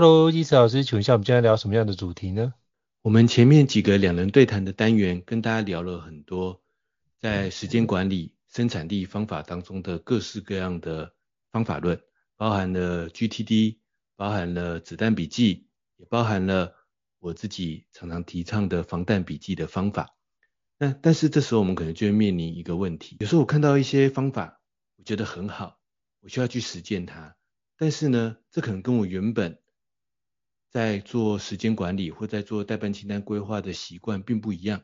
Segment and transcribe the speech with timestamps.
[0.00, 2.54] Hello，伊斯老师，请问一下，我们今天聊什么样的主题呢？
[3.02, 6.62] 我们前面几个两人对谈的单元，跟大家聊了很多
[7.18, 11.12] 在时间管理、生产力方法当中的各式各样的
[11.50, 12.00] 方法论，
[12.36, 13.78] 包含了 GTD，
[14.14, 16.76] 包含了子弹笔记，也包含了
[17.18, 20.14] 我自己常常提倡的防弹笔记的方法。
[20.78, 24.60] 那但是这时候我们可能就会面临一个问题，有时候我看到一些方法，
[24.96, 25.80] 我觉得很好，
[26.20, 27.34] 我需要去实践它，
[27.76, 29.58] 但是呢，这可能跟我原本
[30.70, 34.82] 在做时间管理或在做代办清单规划的习惯并不一样，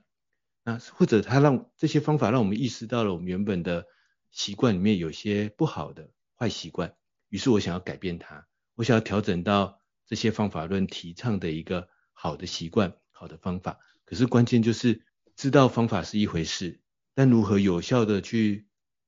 [0.62, 3.86] 那或者他让这些方法让我们意识到了我们原本的
[4.30, 6.96] 习惯里面有些不好的坏习惯，
[7.28, 13.78] 于是我想要改变它，我想要调整到这些方法论提倡的一个好的习惯、好的方法。
[14.06, 15.04] 可是关键就是
[15.36, 16.80] 知道方法是一回事，
[17.14, 18.66] 但如何有效的去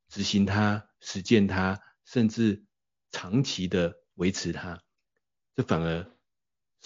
[0.09, 2.67] 执行它、实践它，甚至
[3.11, 4.83] 长期的维持它，
[5.55, 6.16] 这反而。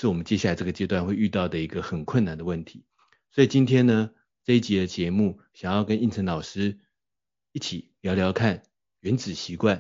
[0.01, 2.87] 是我们接下来这个阶段会遇到的一个很困难的问题，
[3.33, 4.13] 所以今天呢，
[4.45, 6.79] 这一集的节目想要跟胤丞老师
[7.53, 8.57] 一起聊聊看
[9.01, 9.77] 《原子习惯》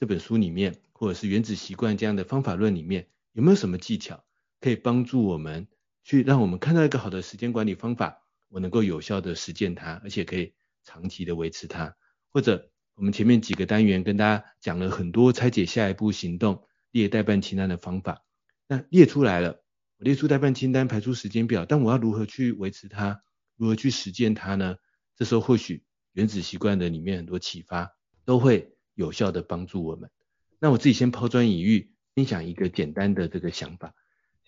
[0.00, 4.24] 这本书里面，或者是《原子习惯》这样的方法论里面，有没有什么技巧
[4.60, 5.68] 可以帮助我们
[6.02, 11.94] 去让我们看到一个好的时间管理方法，我能够有效的实践它，而且可以长期的维持它，
[12.32, 18.24] 或者我们前面几个单元跟大家讲了很多拆解下一步行动、列待办清单的方法。
[18.66, 19.60] 那列出来了，
[19.98, 23.22] 我列出待办清单，排出时间表，但我要如何去维持它，
[23.56, 24.76] 如何去实践它呢？
[25.16, 27.90] 这时候或许原子习惯的里面很多启发
[28.24, 30.10] 都会有效的帮助我们。
[30.58, 33.94] 那我自己先抛砖引玉，分享一个简单的这个想法。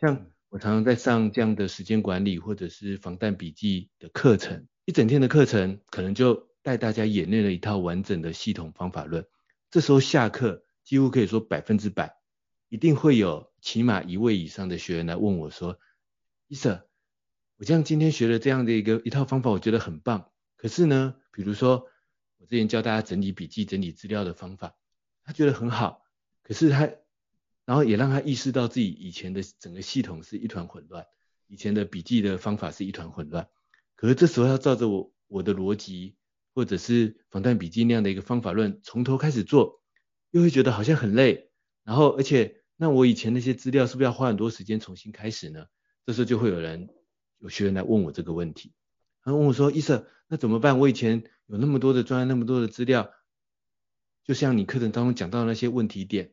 [0.01, 9.27] 像我常常在上这样的时间管理或者是防弹笔记的课程，一整天的课程可能就带大家演练了一套完整的系统方法论。
[9.71, 12.17] 这时候下课几乎可以说百分之百。
[12.69, 15.81] 一定会有起码一位以上的学员来问我说
[16.47, 16.87] ：“伊瑟，
[17.57, 20.31] 我这样今天学了这样的一个一套方法，我觉得很棒。
[20.57, 21.89] 可是呢，比如说
[22.39, 24.77] 我之前教大家整理笔记、整理资料的方法，
[25.25, 26.05] 他觉得很好。
[26.45, 26.89] 可是他，
[27.65, 31.05] 然后也让他意识到自己以前的整个系统是一团混乱，
[31.49, 33.49] 以前的笔记的方法是一团混乱。
[33.97, 36.15] 可是这时候要照着我我的逻辑，
[36.55, 39.83] 或者是防弹笔记那样的一个方法论，从头开始做，
[40.31, 41.51] 又会觉得好像很累。”
[41.83, 45.67] 然后，而且，那我以前那些资料是不是要花很多时间重新开始呢？
[46.05, 46.89] 这时候就会有人，
[47.39, 48.73] 有学员来问我这个问题。
[49.23, 50.79] 他问我说：“伊瑟，那怎么办？
[50.79, 53.11] 我以前有那么多的专案，那么多的资料，
[54.25, 56.33] 就像你课程当中讲到的那些问题点，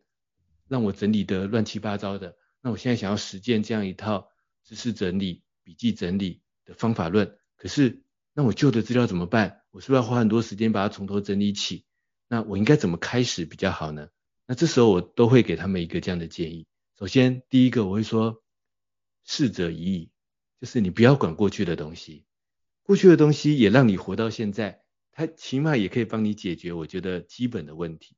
[0.68, 2.38] 让我整理得乱七八糟的。
[2.62, 4.30] 那我现在想要实践这样一套
[4.64, 9.62] 知识整理、笔记整理的方法论，可是，那我旧的资料怎么办？
[9.72, 11.86] 我是不是要花很多时间把它从头整理起？
[12.28, 14.10] 那我应该怎么开始比较好呢？”
[14.46, 16.68] 那这时候我都会给他们一个这样的建议。
[17.00, 18.44] 首先，第一个我会说，
[19.24, 20.12] 逝者已矣，
[20.60, 22.26] 就是你不要管过去的东西，
[22.84, 28.16] 过去的东西也让你活到现在，它起码也可以帮你解决我觉得基本的问题。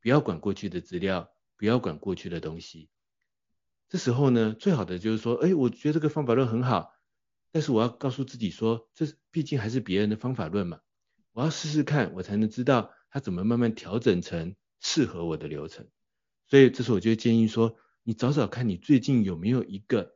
[0.00, 2.88] 不要管过去的资料，不要管过去的东西。
[3.88, 6.92] 这时候呢，最好的就是说，哎，我觉得这个方法论很好，
[7.52, 10.80] 但是我要告诉自己说，这毕竟还是别人的方法论嘛，
[11.32, 14.56] 我要试试看，我才能知道它怎么慢慢调整成。
[14.80, 15.86] 适合我的流程，
[16.46, 20.14] 所以这时候我就建议说，你找找看你最近有没有一个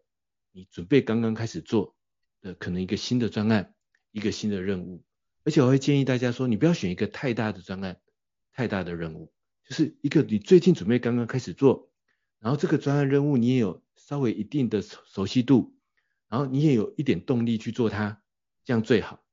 [0.53, 1.97] 你准备刚刚开始做
[2.41, 3.75] 的可能一个新的专案，
[4.12, 5.05] 一个新的任务，
[5.45, 8.01] 而且我会建议大家说，你不要选一个太大的专案，
[8.53, 9.33] 太大的任务，
[9.65, 11.91] 就是一个你最近准备刚刚开始做，
[12.39, 15.77] 然后这个专案任务你也有稍微一定的熟悉度，
[16.29, 18.23] 然后你也有一点动力去做它，
[18.65, 19.25] 这样最好。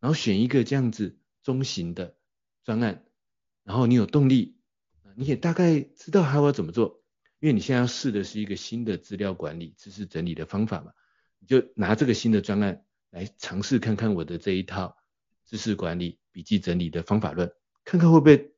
[0.00, 2.16] 然后选一个这样子中型的
[2.62, 3.04] 专案，
[3.64, 4.57] 然后你有动力，
[5.18, 7.02] 你也大概知道还要怎么做，
[7.40, 10.92] 因为你现在要试的是一个新的资料管理、知识整理的方法嘛，
[11.40, 14.96] 你就拿这个新的专案来尝试看看我的这一套
[15.44, 17.52] 知识管理、笔记整理的方法论，
[17.84, 18.52] 看看会不会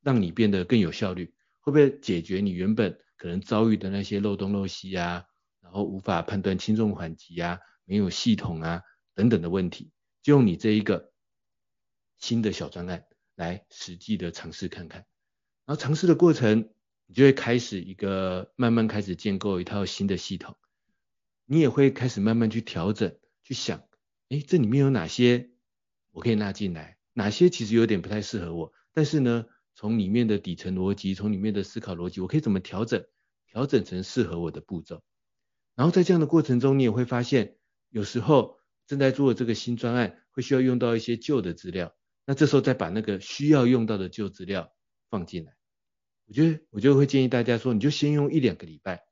[0.00, 5.26] 让你变得更有效率，会不会解决你原本可能遭遇的那些漏洞漏隙啊，
[5.60, 8.80] 然后无法判断轻重缓急啊，没有系统啊
[9.14, 9.92] 等等的问题。
[10.22, 11.12] 就用你这一个
[12.16, 13.04] 新的小专案
[13.34, 15.04] 来实际的尝试看看，
[15.72, 16.68] 然后尝试的过程，
[17.06, 20.58] 你就会开始一个慢慢开始建构一套新的系统，
[21.46, 23.82] 你也会开始慢慢去调整，去想，
[24.28, 25.48] 哎，这里面有哪些
[26.10, 33.06] 我可以纳进来，哪些其实有点不太适合我，但是呢，从里面的底层逻辑，从里面的思考逻辑，我可以怎么调整，
[33.46, 35.02] 调整成适合我的步骤，
[35.74, 37.56] 然后在这样的过程中，你也会发现，
[37.88, 38.58] 有时候。
[38.88, 41.94] 正在做这个新专案会需要用到一些旧的资料，
[42.26, 44.70] 那这时候再把那个需要用到的旧资料
[45.08, 45.54] 放进来，
[46.26, 49.04] 我觉得我就会建议大家说，你就先用一两个礼拜，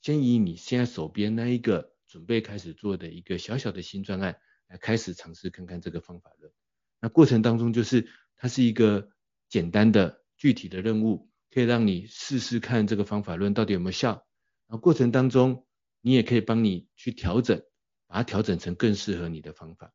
[0.00, 4.38] 先以你现在手边那一个准备开始做的一个小小的新专案
[4.68, 6.52] 来开始尝试看看这个方法论。
[7.00, 9.10] 那过程当中就是它是一个
[9.48, 14.26] 简单的具体的任务，可以让你试试看这个方法论到底有没有效。
[14.66, 15.66] 然后过程当中
[16.00, 17.62] 你也可以帮你去调整。
[18.06, 19.86] 把它调整成更适合你的方法，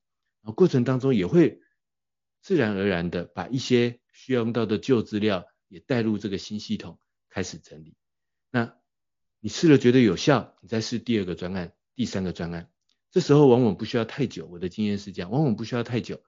[0.42, 1.62] 然后过程当中也会
[2.42, 7.00] 自然而然的把一些需要用到的旧资料也带入这个新系统
[7.30, 7.96] 开始整理。
[8.52, 8.76] 那
[9.40, 12.70] 你试了觉得有效，你再试第二个专案、第三个专案，
[13.10, 14.46] 这时候往往不需要太久。
[14.48, 16.22] 我的经验是这样，往往不需要太久，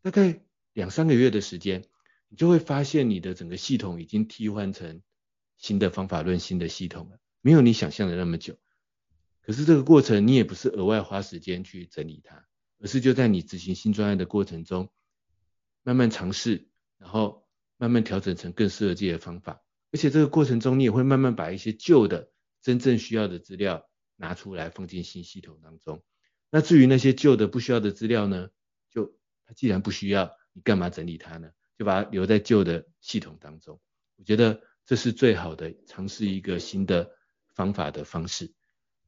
[0.00, 0.42] 大概
[0.72, 1.84] 两三个月的时间，
[2.28, 5.02] 你就会发现你的整个系统已经替换成
[5.58, 8.56] 新的方法论、新的系统了，没有你想象的那么久。
[9.42, 12.46] 可是这个过程，你也不是额外花时间去整理它，
[12.80, 14.90] 而是就在你执行新专案的过程中，
[15.82, 16.68] 慢慢尝试，
[16.98, 17.45] 然后
[17.76, 19.62] 慢慢调整成更适合自己的方法。
[19.92, 22.30] 而且这个过程中，你也会慢慢把一些旧的、
[22.62, 26.02] 真正需要的资料拿出来放进新系统当中。
[26.50, 28.48] 那至于那些旧的不需要的资料呢，
[28.90, 31.50] 就它既然不需要，你干嘛整理它呢？
[31.78, 33.78] 就把它留在旧的系统当中。
[34.16, 37.10] 我觉得这是最好的尝试一个新的
[37.54, 38.54] 方法的方式。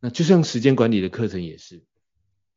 [0.00, 1.85] 那就像时间管理的课程也是，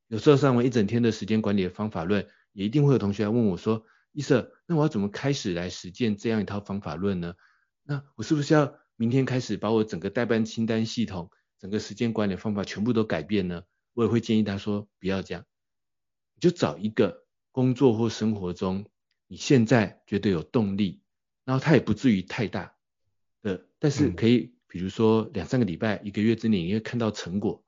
[0.08, 7.36] 有时候上完一整天的时间管理的方法论，也一定会有同学来问我说，伊瑟，那我要怎么开始来实践这样一套方法论呢？
[7.84, 13.64] 那我是不是要明天开始把我整个代办清单系统、整个时间管理方法全部都改变呢？
[13.94, 15.46] 我也会建议他说，不要这样，
[16.36, 18.86] 你就找一个工作或生活中
[19.28, 21.02] 你现在觉得有动力，
[21.46, 22.76] 然后它也不至于太大
[23.42, 24.54] 的，但是可以、嗯。
[24.72, 27.62] 比如说两三个礼拜、一个月之内，你会看到成果，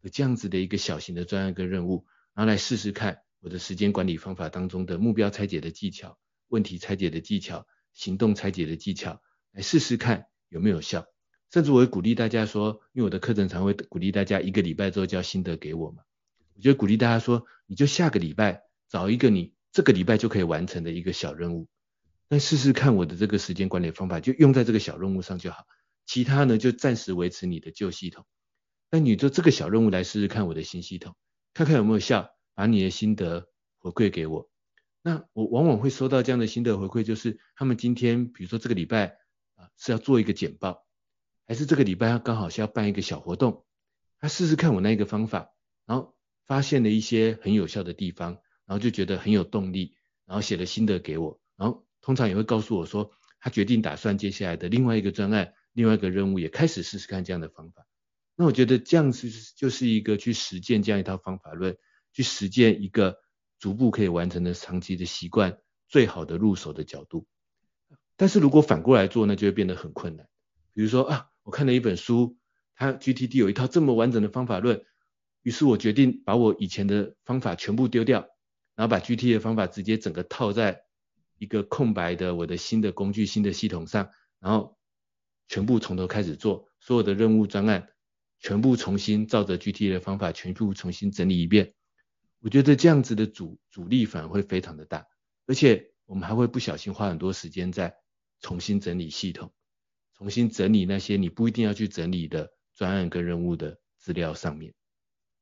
[0.00, 2.04] 有这样子的一个小型的专案跟任务，
[2.34, 6.16] 然后来试试看我的时间管理方法当中的目标拆解的技巧、
[6.46, 11.04] 问题拆解的技巧、行动拆解的技巧，来试试看有没有效。
[11.50, 16.04] 甚至我会鼓励大家说，因为我的课程常会鼓励大家一个礼拜之后交心得给我嘛，
[16.54, 21.68] 我就鼓励大家说，你就下个礼拜找一个你这个礼拜就可以完成的一个小任务，
[22.28, 25.66] 那试试看我的这个时间管理方法就用在这个小任务上就好。
[26.06, 28.24] 其他呢，就暂时维持你的旧系统，
[28.90, 31.16] 那你就这个小任务来试试看我的新系统，
[31.54, 34.50] 看看有没有效，把你的心得回馈给我。
[35.02, 39.16] 那我往往会收到这样的心得回馈，就是他们今天，比如说这个礼拜
[39.56, 40.86] 啊是要做一个简报，
[41.46, 43.64] 还是这个礼拜他刚好是要办一个小活动，
[44.18, 45.50] 他试试看我那个方法，
[45.86, 48.32] 然后发现了一些很有效的地方，
[48.66, 55.54] 然后就觉得很有动力，然后写了心得给我，然后通常也会告诉我说，他决定打算接下来的另外一个专案。
[55.74, 57.86] 另外一个任务也开始试试看这样的方法，
[58.36, 61.78] 那我觉得这样子就是一个去实践这样一套方法论，
[62.12, 63.18] 去实践一个
[63.58, 67.26] 逐步可以完成的长期的习惯，最好的入手的角度。
[68.16, 70.28] 但是如果反过来做那，就会变得很困难。
[70.72, 72.36] 比如说啊，我看了一本书，
[72.74, 74.84] 它 GTD 有一套这么完整的方法论，
[75.42, 78.28] 于是我决定把我以前的方法全部丢掉，
[78.74, 80.82] 然后把 GTD 的方法直接整个套在
[81.38, 84.76] 一个空白的我的新的工具、新的系统上，然后。
[85.48, 87.90] 全部从头开始做，所有的任务专案
[88.38, 91.74] 全部重新照着 GTD 的方法全部重新整理一遍。
[92.42, 95.06] 我觉得这样子的阻阻力反而会非常的大，
[95.46, 97.96] 而且我们还会不小心花很多时间在
[98.40, 99.52] 重新整理系统，
[100.18, 104.74] 重新整理那些你不一定要去整理的专案跟任务的资料上面。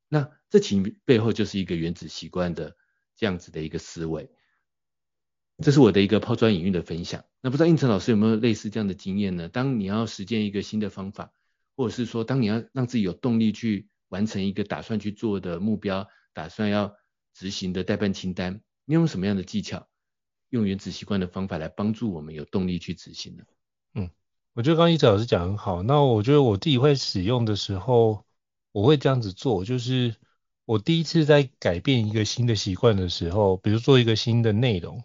[0.09, 2.76] 那这其背后就是一个原子习惯的
[3.16, 4.30] 这样子的一个思维。
[5.62, 7.25] 这是我的一个抛砖引玉的分享。
[7.40, 9.49] 那不知道应成老师有没有类似这样的经验呢？
[9.49, 11.33] 当你要实践一个新的方法，
[11.76, 16.95] 或者是说当你要让自己有动力去完成一个打算去做的目标，打算要
[17.35, 19.89] 执行的待办清单，你用什么样的技巧，
[20.49, 23.45] 用原子习惯的方法来帮助我们有动力去执行呢？
[23.95, 24.11] 嗯，
[24.55, 25.83] 我觉得刚刚一直老师讲很好。
[25.83, 28.25] 那我觉得我自己会使用的时候，
[28.73, 30.15] 我会这样子做，就是
[30.65, 35.03] 我第一次在改变一个新的习惯的时候，比如做一个新的内容，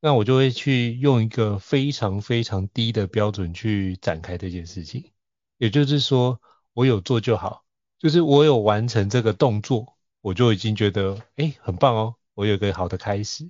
[0.00, 5.10] 那我就会去用一个非常非常低的标准去展开这件事情。
[5.56, 6.40] 也就是说，
[6.72, 7.64] 我有做就好，
[7.98, 13.48] 就是我有完成这个动作，我就已经觉得，哎，很棒哦，我有个好的开始。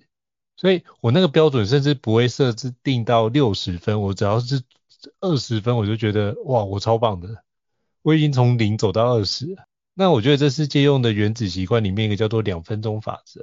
[0.56, 4.62] 所以我那个标准甚至不会设置定到六十分，我只要是
[5.20, 7.44] 二十分，我就觉得，哇，我超棒的，
[8.02, 9.56] 我已经从零走到二十。
[9.94, 13.40] 那我觉得这是借用的原子习惯里面一个叫做两分钟法则，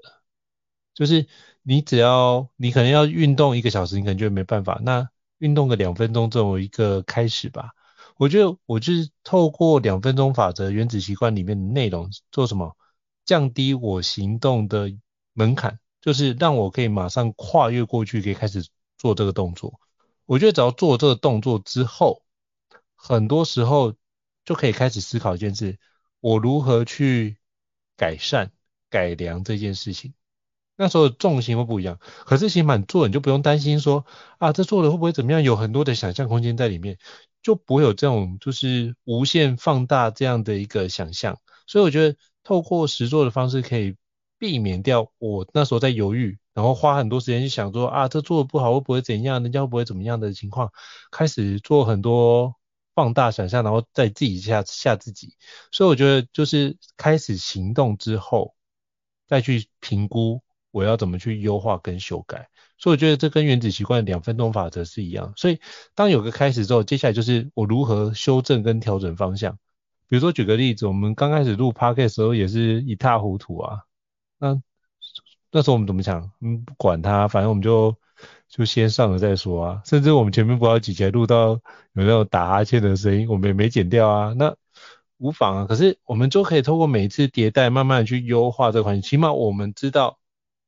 [0.93, 1.27] 就是
[1.63, 7.71] 你只要你可能要运动一个小时，你可能就没办法，那运动个两分钟作为一个开始吧。
[8.17, 12.77] 我觉得我就是透过两分钟法则、原子习惯里面的内容做什么，
[13.25, 14.93] 降低我行动的
[15.33, 18.65] 门槛，就是让我可以马上跨越过去，可以开始
[18.97, 19.79] 做这个动作。
[20.25, 22.23] 我觉得只要做这个动作之后，
[22.95, 23.95] 很多时候
[24.45, 25.77] 就可以开始思考一件事：
[26.19, 27.37] 我如何去
[27.97, 28.51] 改善、
[28.89, 30.13] 改良这件事情。
[30.77, 34.05] 那时候重心会不一样，可是行满做你就不用担心说
[34.37, 35.41] 啊，这做了会不会怎么样？
[35.41, 36.97] 有很多的想象空间在里面。
[37.41, 43.97] 就不会有这种就是无限放大这样的一个想象，所以我觉得透过实做的方式可以
[44.37, 50.71] 避免掉我那时候在犹豫，然后花很多时间去想说啊，这做的不好会不会怎样，人家会不会怎么样的情况，
[51.11, 52.55] 开始做很多
[52.93, 55.35] 放大想象，然后再自己吓吓自己。
[55.71, 58.53] 所以我觉得就是开始行动之后，
[59.27, 62.47] 再去评估我要怎么去优化跟修改。
[62.77, 65.33] 所以我觉得这跟原子习惯两分钟法则是一样。
[65.37, 65.59] 所以
[65.95, 69.57] 当有个开始之后，接下来就是我如何修正跟调整方向。
[70.07, 73.81] 比如说举个例子，我们刚开始录 Podcast 时候也是一塌糊涂啊。
[74.37, 74.61] 那
[75.51, 76.31] 那时候我们怎么想？
[76.41, 77.95] 嗯，不管它，反正我们就
[78.47, 79.81] 就先上了再说啊。
[79.85, 81.59] 甚至我们前面不知道几集录到有
[81.93, 84.33] 那种打哈欠的声音，我们也没剪掉啊。
[84.37, 84.55] 那
[85.17, 85.65] 无妨啊。
[85.65, 89.01] 可是我们就可以透过每一次迭代，慢慢的去优化这款。
[89.01, 90.19] 起码我们知道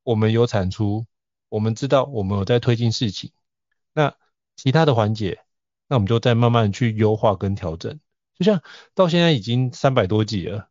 [0.03, 1.05] 我们有产出。
[1.49, 3.31] 我们知道我们有在推进事情，
[3.93, 4.13] 那
[4.57, 5.39] 其他的环节，
[5.87, 8.01] 那我们就再慢慢去优化跟调整。
[8.37, 8.61] 就像
[8.93, 10.69] 到现在已经三百多集了，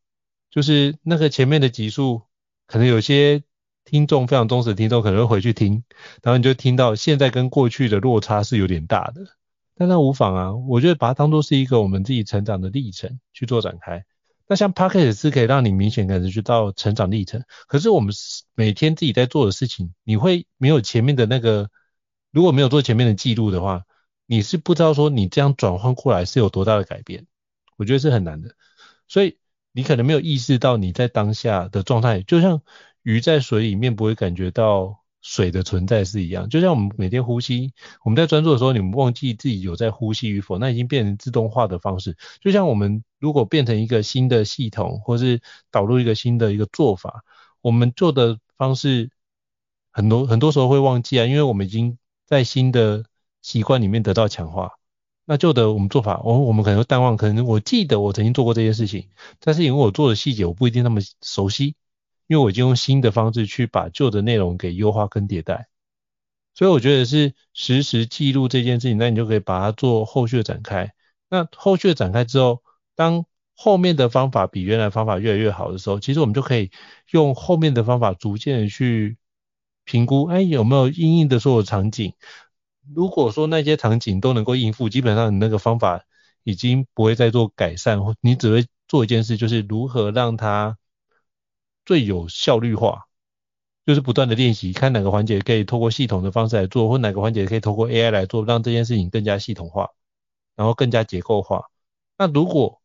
[0.51, 2.23] 就是那个前面的集数，
[2.67, 3.43] 可能有些
[3.85, 5.85] 听众非常忠实的听众可能会回去听，
[6.23, 9.23] 然后你就听到现在跟过去的落差是有点大的，
[9.75, 14.05] 但那无妨啊，我觉得把它当做是一个我们自己成长的历程去做展开。
[14.49, 18.15] 那像 Podcast 是可以让你明显感觉到成长历程，可是我们
[18.55, 21.69] 每天自己在做的事情，你会没有前面的那个，
[22.31, 23.83] 如果没有做前面的记录的话，
[24.25, 27.27] 你是不知道说你这样转换过来是有多大的改变，
[27.77, 28.55] 我觉得是很难的，
[29.09, 29.39] 所以
[29.73, 32.63] 你可能没有意识到你在当下的状态，就像
[33.03, 35.03] 鱼在水里面不会感觉到。
[35.23, 42.17] 水的存在是一样，就像我们每天呼吸，我们在专注的时候，你们忘记自己有在呼吸与否，那已经变成自动化的方式。
[42.41, 45.41] 就像我们如果变成一个新的系统，或是
[45.73, 47.25] 导入一个新的一个做法，
[47.61, 49.11] 我们做的方式
[49.91, 53.05] 很多很多时候会忘记啊，因为我们已经在新的
[53.43, 54.79] 习惯里面得到强化。
[55.27, 61.77] 那旧的我们做法，我我们可能会淡忘，可能我记得我曾经做过这件事情，但是因为我做的细节我不一定那么熟悉。
[62.29, 65.69] 因为我已经用新的方式去把旧的内容给优化跟迭代，
[66.55, 70.93] 所以我觉得是实时记录这件事情，那你就可以把它做后续的展开。
[71.29, 72.65] 那后续的展开之后，
[72.97, 76.73] 当后面的方法比原来方法越来越好的时候，其实我们就可以
[77.13, 79.17] 用后面的方法逐渐的去
[79.85, 82.15] 评估，哎，有没有因应的所有场景？
[82.95, 86.05] 如果说那些场景都能够应付，基本上你那个方法
[86.43, 90.77] 已经不会再做改善，你只会做一件事，就是如何让它。
[91.89, 93.05] 最有效率化，
[93.87, 99.91] 就是不断的练习，看哪个环节可以透过系统的方式来做，或哪个环节可以透过 AI 来做，让这件事情更加系统化，
[100.57, 101.67] 然后更加结构化。
[102.19, 102.83] 那如果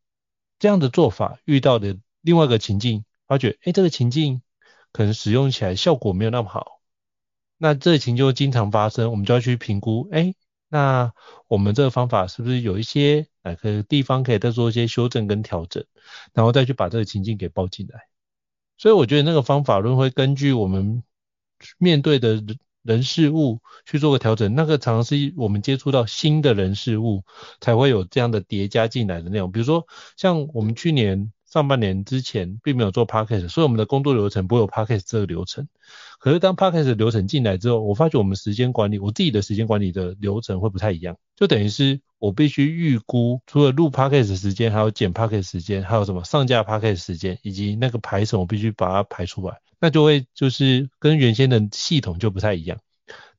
[0.60, 4.44] 这样的做法遇到的另外一个情境，发觉，哎，这个情境
[4.92, 6.81] 可能使用起来效果没有那么好，
[7.64, 10.34] 那这情就经常发生，我们就要去评估，哎，
[10.68, 11.14] 那
[11.48, 15.86] 我们这个方法是不是有一些哪个地方可以再做一些修正跟调整，
[16.34, 18.08] 然后再去把这个情境给包进来。
[18.80, 21.04] 所以我觉得那个方法论会根据我们
[21.78, 22.44] 面对的
[22.82, 27.24] 人事物去做个调整，那个常常是我们接触到新的人事物
[27.60, 29.52] 才会有这样的叠加进来的内容。
[29.52, 29.86] 比如说
[30.18, 35.68] 像我们去年上半年之前并没有做 Podcast，所以我们的工作流程不会有 Podcast 这个流程。
[36.20, 52.80] 可是当 Podcast 流程进来之后，我发觉我们时间管理，我自己的时间管理的流程会不太一样，就等于是我必须预估除了录 Podcast 时间，还有剪 Podcast 时间，还有什么上架 Podcast 时间，以及那个排程，我必须把它排出来，那就会就是跟原先的系统就不太一样。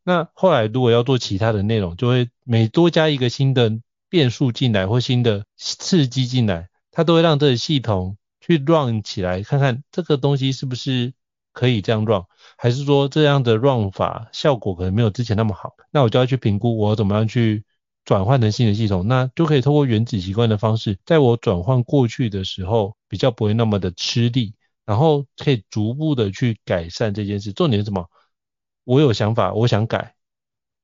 [0.04, 3.72] 那后来如果要做其他的内容，就会每多加一个新的
[4.10, 6.68] 变数进来或新的刺激进来。
[6.92, 11.14] 它都会让这个系统去 run 起来，看看这个东西是不是
[11.52, 12.24] 可以这样 run，
[12.58, 15.74] 还是说这样的 run 法效果可能没有之前那么好。
[15.90, 17.64] 那我就要去评估我怎么样去
[18.04, 27.52] 转换成新的系统，那就可以透过原子习惯的方式，在我转换过去的时候比较不会那么的吃力，然后可以逐步的去改善这件事。
[27.52, 28.10] 重点是什么？
[28.84, 30.14] 我有想法，我想改，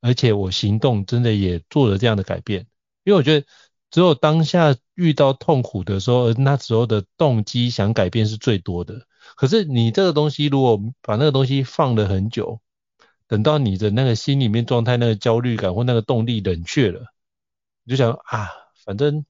[0.01, 2.67] 而且我行动真的也做了这样的改变，
[3.05, 3.47] 因为我觉得。
[3.91, 9.07] 只有当下遇到痛苦的时候，那时候的动机想改变是最多的。
[9.37, 12.61] 可是你这个东西，如果把那个东西放了很久，
[13.27, 17.13] 等到你的那个心里面状态、那个焦虑感或那个动力冷却了，
[17.85, 18.49] 你就想啊，
[18.85, 19.25] 反正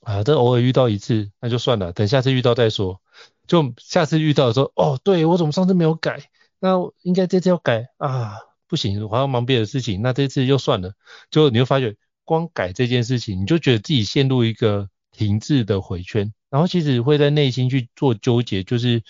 [0.00, 3.00] 啊，这偶尔遇到一次，那就算了，等下次遇到再说。
[3.46, 6.28] 就下次遇到的时候，哦，对，我怎么上次没有改？
[6.58, 10.94] 那应该这次要改啊，不行，我还要忙别的事情，那这次又算了。
[11.30, 11.96] 就你会发觉。
[12.26, 19.02] 光改这件事情，你就觉得自己陷入一个停滞的回圈，然后其实会在内心去做纠结，就是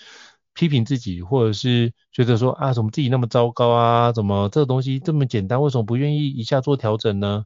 [0.53, 4.11] 批评自己，或者是觉得说啊，怎么自己那么糟糕啊？
[4.13, 7.45] 怎么这个东西这么简单，为什么不愿意一下做调整呢？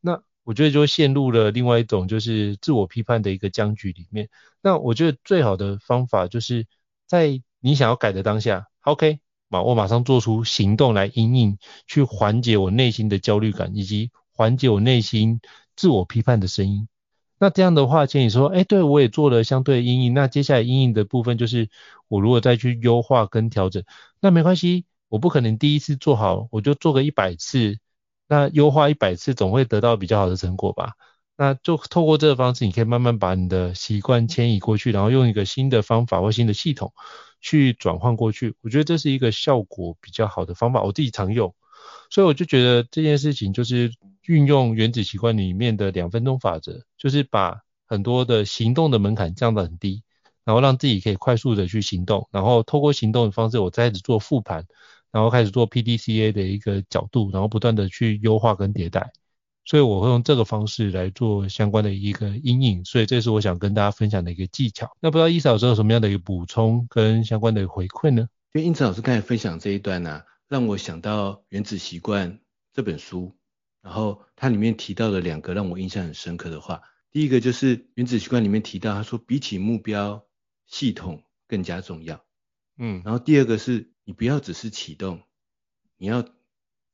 [0.00, 4.28] 那我觉得就陷入了另外一种就是自我批判的一个僵局里面。
[4.62, 6.66] 那我觉得最好的方法就是
[7.06, 9.18] 在你想要改的当下，OK，
[9.48, 14.10] 我马上做出行动来因应，去缓解我内心的焦虑感以及。
[14.36, 15.40] 缓解我内心
[15.74, 16.86] 自我批判的声音。
[17.38, 20.14] 那这样的话，建议说，哎，对我也做了相对的因应。
[20.14, 21.68] 那接下来阴影的部分就是，
[22.08, 23.82] 我如果再去优化跟调整，
[24.20, 27.78] 那没关系，我不可能第一次做好，我就做个一百次。
[28.28, 30.92] 那优化一百次，总会得到比较好的成果吧？
[31.36, 36.94] 那就透过这个方式，你可以慢慢把你的习惯迁移过去，然后用一个新的方法或新的系统
[37.42, 38.54] 去转换过去。
[38.62, 41.54] 我觉得这是一个效果比较好的方法，我自己常用。
[42.10, 43.92] 所以我就觉得这件事情就是
[44.26, 50.02] 运用原子习惯里面的两分钟法则，就是把很多的行动的门槛降到很低，
[50.44, 54.64] 然后让自己可以快速的去行动，然后透过行动的方式，我再开始做复盘，
[55.12, 59.12] 然后开始做 PDCA 的一个角度，然后不断的去优化跟迭代。
[59.68, 64.88] 所以我会用这个方式来做相关的一个阴影，所以这是我想跟大家分享的一个技巧。
[65.00, 68.28] 那不知道伊嫂老师有什么样的一个补充跟相关的回馈呢？
[68.54, 72.34] 因为英子老师刚才分享这一段呢、让我想到《原子习惯》
[72.72, 73.36] 这本书，
[73.82, 76.82] 然后它里面提到了两个让我印象很深刻的话。
[77.10, 80.24] 第一个就是《原子习惯》里面提到，他说比起目标，
[80.66, 82.24] 系统更加重要。
[82.76, 85.22] 嗯，然后第二个是你不要只是启动，
[85.96, 86.24] 你要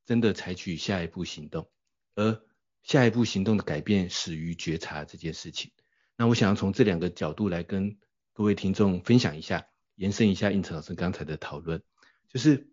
[0.05, 1.69] 真的采取下一步行动，
[2.15, 2.41] 而
[2.81, 5.71] 下一步行动的改变始于觉察这件事情。
[6.17, 7.97] 那我想要从这两个角度来跟
[8.33, 11.83] 各位听众分享一下，延伸一下应成老师刚才的讨论，
[12.29, 12.72] 就是。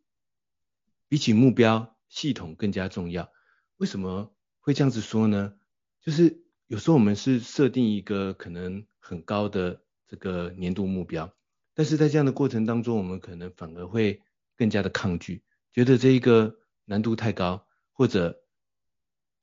[1.10, 3.32] 比起目标，系统更加重要。
[3.78, 5.54] 为什么会这样子说呢？
[6.00, 11.34] 就是有时候我们是设定一个可能很高的这个年度目标，
[11.74, 14.22] 但是在这样的过程当中，我们可能反而会
[14.56, 15.42] 更加的抗拒，
[15.72, 18.44] 觉得这一个难度太高，或者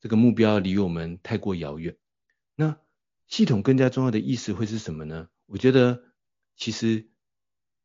[0.00, 1.98] 这个目标离我们太过遥远。
[2.54, 2.80] 那
[3.26, 5.28] 系统更加重要的意思会是什么呢？
[5.44, 6.02] 我觉得
[6.56, 7.10] 其实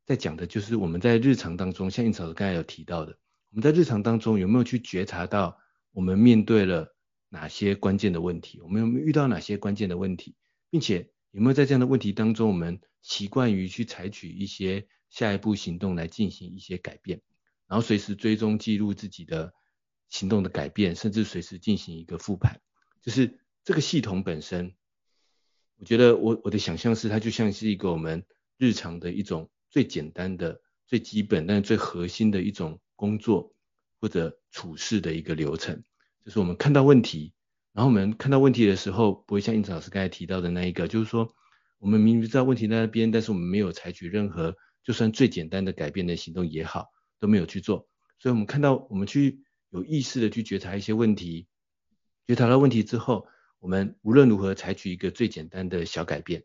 [0.06, 3.18] 在讲的就是我们在日常当中，像应草刚才有提到的。
[3.54, 5.56] 我们在日常当中有没有去觉察到
[5.92, 6.92] 我们面对了
[7.28, 8.60] 哪些关键的问题？
[8.60, 10.34] 我们有没有遇到哪些关键的问题？
[10.70, 17.22] 并且有没有在这样的问题当中，我们习惯于去采取一些下一步行动来进行一些改变，
[17.68, 19.54] 然后随时追踪记录自己的
[20.08, 22.60] 行动的改变，甚至随时进行一个复盘。
[23.02, 24.74] 就是这个系统本身，
[25.76, 28.26] 我觉得我我的想象是它就像是一个我们
[28.58, 32.80] 日常的一种最简单的、最基本但是最核心的一种。
[33.04, 33.54] 工作
[34.00, 35.84] 或者处事的一个流程，
[36.24, 37.34] 就是我们看到问题，
[37.74, 41.34] 然后我们看到问题的时候，不会像应子老师刚才提到的那一个，就是说
[41.78, 47.86] 我们明明知道问题在那边，但是我们没有采取任何，就算最简单的改变的行动也好，都没有去做。
[48.18, 51.46] 所以，我们看到我们去有意识的去觉察一些问题，
[52.26, 53.26] 觉察到问题之后，
[53.58, 56.44] 我们无论如何采取一个最简单的小改变。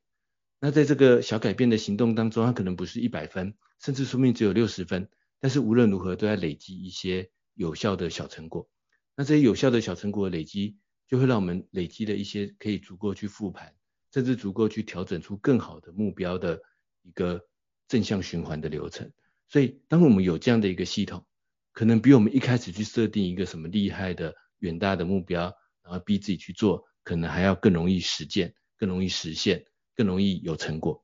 [0.60, 5.08] 那在这个小改变的行动当中，它可能不是一百分，甚至说明只有六十分。
[5.40, 8.70] 但是无论如何都要累积一些有效的小成果，
[9.16, 13.74] 那这些有效的小成果累积，就会让我们累积的一些可以足够去复盘，
[14.14, 16.62] 甚至足够去调整出更好的目标的
[17.04, 17.48] 一个
[17.88, 19.12] 正向循环的流程。
[19.48, 21.26] 所以，当我们有这样的一个系统，
[21.72, 31.04] 可能比我们一开始去设定一个什么厉害的远大的目标，然后逼自己去做，可能还要更容易实践，更容易实现，更容易有成果。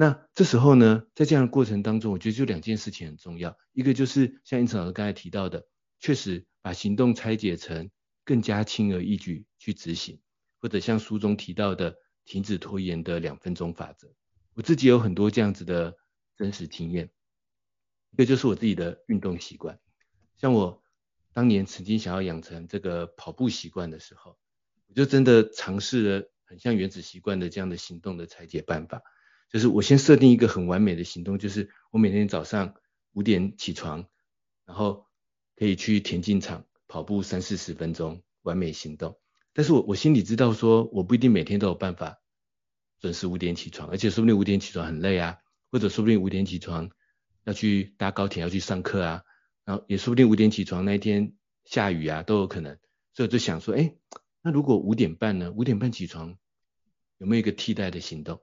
[0.00, 5.66] 那这时候呢，在这样的过程当中，我觉得就两件事情很重要，一个就是像胤丞老师刚才提到的，
[5.98, 7.90] 确实把行动拆解成
[8.24, 10.18] 更加轻而易举去执行，
[10.58, 14.08] 或者像书中提到的停止拖延的两分钟法则。
[14.54, 15.94] 我自己有很多这样子的
[16.34, 17.10] 真实经验。
[18.12, 19.78] 一个就是我自己的运动习惯，
[20.38, 20.82] 像我
[21.34, 24.38] 当年曾经想要养成这个跑步习惯的时候，
[24.86, 29.02] 我就真的尝试了很像原子习惯的这样的行动的拆解办法，
[29.50, 32.74] 就是我先设定一个很完美的行动，就是我每天早上
[33.12, 34.06] 五点起床，
[34.64, 35.06] 然后
[35.56, 39.18] 可以去田径场跑步三四十分钟，完美行动。
[39.52, 42.20] 但是我我心里知道说，我不一定每天都有办法
[43.00, 45.38] 准时五点起床，而且说不定五点起床很累啊，
[45.70, 46.90] 或者说不定五点起床。
[47.44, 49.24] 要去搭高铁，要去上课啊，
[49.64, 51.32] 然后也说不定五点起床那一天
[51.64, 52.78] 下雨啊，都有可能。
[53.14, 53.94] 所以我就想说，哎，
[54.42, 55.50] 那如果五点半呢？
[55.50, 56.36] 五点半起床
[57.16, 58.42] 有没有一个替代的行动？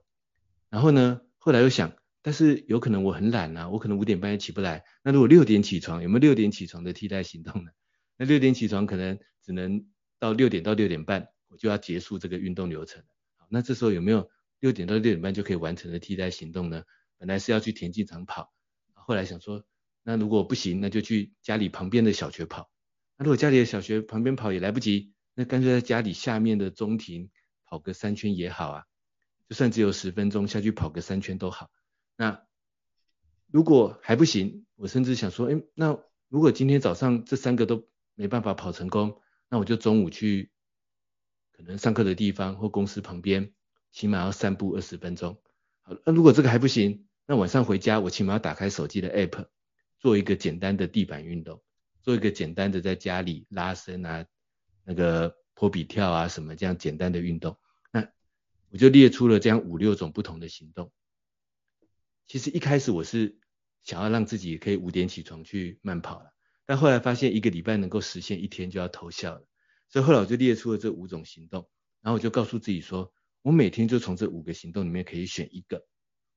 [0.70, 4.84] 然后呢，后来又想，但是有可能我很懒啊，我可能五点半也起不来。
[5.02, 7.70] 那如果六点起床，有没有六点起床的替代行动呢？
[8.18, 9.86] 那六点起床可能只能
[10.18, 13.02] 到六点到六点半，我就要结束这个运动流程。
[13.36, 14.28] 好，那这时候有没有
[14.60, 16.82] 六点到六点半就可以完成的替代行动呢？
[17.18, 18.52] 本来是要去田径场跑。
[18.92, 19.64] 后来想说，
[20.02, 22.70] 那如果不行，那就去家里旁边的小学跑。
[23.16, 27.30] 那如果家里的小学旁边跑也来不及，那干脆在家里下面的中庭
[27.64, 28.84] 跑个三圈也好啊。
[29.48, 31.70] 就算只有十分钟，下去跑个三圈都好。
[32.16, 32.42] 那
[33.46, 40.50] 如果还不行，我甚至想说，哎，那如果今天早上这三个都没办法跑成功，那我就中午去
[41.52, 43.54] 可能上课的地方或公司旁边，
[43.90, 45.40] 起码要散步二十分钟。
[45.80, 49.46] 好，那如果这个还不行，那晚上回家，我起码要打开手机的 app，
[49.98, 51.62] 做一个简单的地板运动，
[52.02, 54.26] 做一个简单的在家里拉伸啊，
[54.84, 57.56] 那个波比跳啊什么这样简单的运动。
[58.70, 60.92] 我就列出了这样五六种不同的行动。
[62.26, 63.38] 其实一开始我是
[63.82, 66.32] 想要让自己可以五点起床去慢跑了，
[66.66, 69.46] 但后来发现一个礼拜能够实现一天就要偷笑了，
[69.88, 71.68] 所以后来我就列出了这五种行动，
[72.02, 75.86] 然后我就告诉自己说，我每天就从这五个行动里面可以选一个。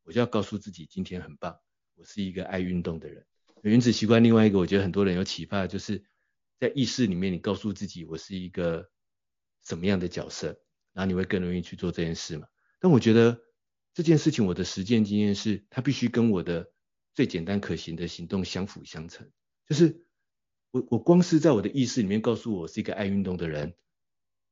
[0.04, 1.60] 我就要告诉自己，今天很棒，
[1.96, 3.26] 我是一个爱运动的人。
[3.62, 6.04] 原子习惯另外一个，我觉得很多人有启发，就是
[6.60, 8.90] 在意识里面，你告诉自己，我是一个
[9.64, 10.60] 什么样的角色，
[10.94, 12.48] 然后你会更容易去做这件事嘛。
[12.80, 13.42] 但我觉得
[13.94, 16.72] 这件事情，我的实践经验是，它必须跟我的
[17.14, 19.30] 最简单可行的行动相辅相成。
[19.68, 20.06] 就是
[20.72, 23.76] 我我光是在我的意识里面告诉我，是一个爱运动的人，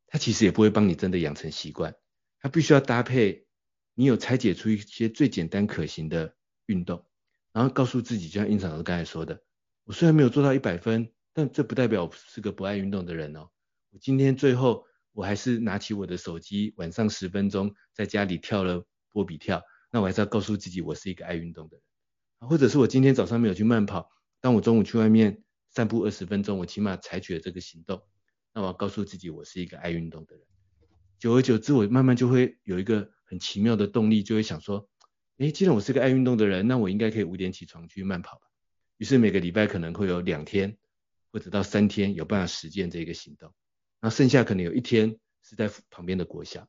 [0.08, 1.96] 它其实也不会帮你真的养成习惯，
[2.40, 3.48] 它必须要搭配。
[3.96, 6.34] 你有拆解出一些最简单可行的
[6.68, 7.06] 运动，
[7.52, 9.44] 然后告诉自己，就像胤丞老师刚才说的，
[9.84, 13.50] 我虽然没有做到一百分，但这不代表我是个不爱运动的人哦。
[13.90, 22.50] 我今天最后我还是拿起我的手机，晚上十分钟在家里跳了波比跳，那我还是要告诉自己，我是一个爱运动的人。
[22.50, 24.10] 或者是我今天早上没有去慢跑，
[24.42, 28.02] 当我中午去外面散步二十分钟，我起码采取了这个行动，
[28.54, 30.46] 那我要告诉自己，我是一个爱运动的人。
[31.18, 33.12] 久而久之，我慢慢就会有一个。
[33.30, 34.90] 很奇妙的动力，就会想说，
[35.38, 38.48] 诶，既然我是个爱运动的人，那我应该可以五点起床去慢跑吧。
[38.98, 40.80] 于是每个礼拜可能会有两天
[41.32, 43.54] 或者到三天有办法实践这个行动，
[44.02, 46.68] 然后剩下可能有一天是在旁边的国小，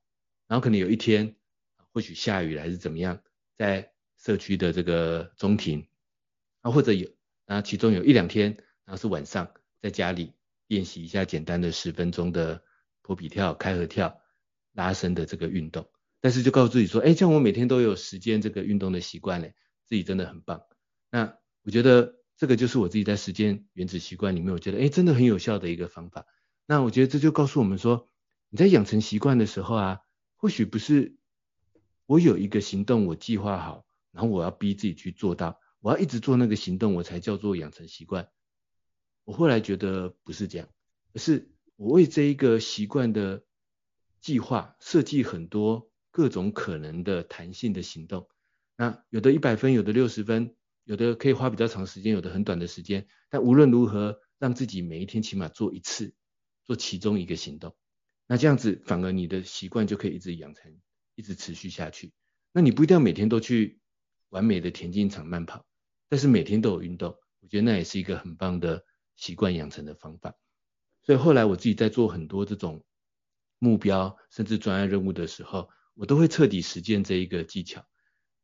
[0.49, 1.37] 然后可能有一天
[1.93, 3.23] 或许下雨了还是怎么样，
[3.57, 5.87] 在社区的这个中庭，
[6.61, 7.09] 啊或者有，
[7.47, 10.35] 然后其中有一两天，然后是晚上在家里
[10.67, 12.63] 练习一下简单的十分钟的
[13.03, 14.21] 波比跳、开合跳、
[14.73, 15.91] 拉伸的这个运动。
[16.21, 19.55] 但是就告诉自己说，哎，这样我每天都有时间这个运动的习惯嘞，
[19.87, 20.63] 自己真的很棒。
[21.11, 26.27] 那我觉得这个就是我自己在时间原子习惯里面，我觉得哎，真的很有效的一个方法。
[26.71, 28.09] 那我觉得这就告诉我们说，
[28.49, 30.03] 你在养成习惯的时候啊，
[30.37, 31.17] 或许不是
[32.07, 38.29] 我有一个行动我计划好，然后我要逼自己去做到，我要一直做那个行动，我才叫做养成习惯。
[39.25, 40.69] 我后来觉得不是这样，
[41.13, 43.43] 而是我为这一个习惯的
[44.21, 45.91] 计划设计很多。
[46.13, 48.29] 各种可能的弹性的行动，
[48.77, 50.55] 那有的一百分，有的六十分，
[50.85, 53.09] 有的可以花比较长时间，有的很短的时间。
[53.29, 56.15] 但无论如何，让自己每一天起码做一次，
[56.71, 57.75] 做其中一个行动，
[58.29, 60.73] 那这样子反而你的习惯就可以一直养成，
[61.17, 62.13] 一直持续下去。
[62.53, 63.81] 那你不一定要每天都去
[64.29, 65.67] 完美的田径场慢跑，
[66.09, 68.85] 但是每天都有运动，我觉得那也是一个很棒的
[69.17, 70.37] 习惯养成的方法。
[71.03, 72.85] 所以后来我自己在做很多这种
[73.59, 77.85] 目标甚至专案任务的时候，我都会彻底实践这一个技巧。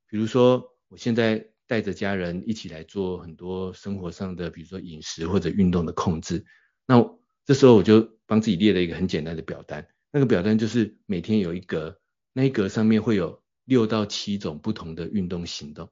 [0.09, 6.45] 比如说我现在带着家人一起来做很多生活上的，比如说饮食或者运动的控制，
[6.89, 6.97] 那
[7.45, 12.01] 这时候我就帮自己列了一个很简单的表单，那个表单就是每天有一格，
[12.33, 15.91] 那一格上面会有六到七种不同的运动行动，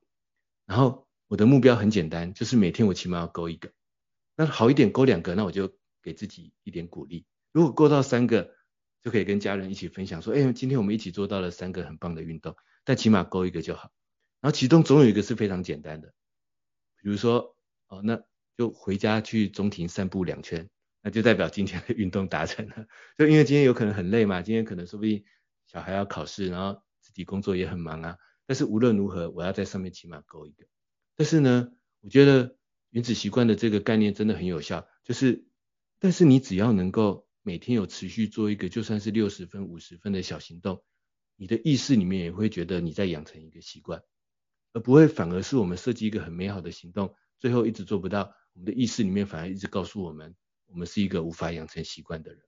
[0.66, 3.72] 然后我的目标很简单，就是每天我起码要勾一个，
[4.36, 8.54] 那好一点勾两个，那我就给自己一点鼓励，如果勾到三个，
[9.02, 13.90] 就可以跟家人一起分享说，哎，今天我们一起做到了三个很棒的运动，但起码勾一个就好。
[14.40, 16.12] 然后其中总有一个是非常简单的，
[17.02, 17.56] 比如说，
[17.88, 18.22] 哦，那
[18.56, 20.68] 就回家去中庭散步两圈，
[21.04, 22.86] 那就代表今天的运动达成了。
[23.16, 25.24] 就因为今天有可能很累嘛，今天可能说不定
[25.66, 28.16] 小孩要考试，然后自己工作也很忙啊。
[28.46, 30.64] 但是无论如何，我要在上面起码勾一个。
[31.14, 31.68] 但是呢，
[32.00, 32.56] 我觉得
[32.90, 35.44] 原子习惯的这个概念真的很有效，就是，
[36.00, 37.22] 但是你只要能够。
[37.46, 40.82] 每天有持续做一个，就算是六十分、五十分的小行动，
[41.36, 44.02] 你的意识里面也会觉得你在养成一个习惯，
[44.72, 50.34] 而不会反而是我们设计一个很美好的行动，最后一直做不到，我们的意识里面反而一直告诉我们，
[50.66, 52.42] 我们是一个无法养成习惯的人。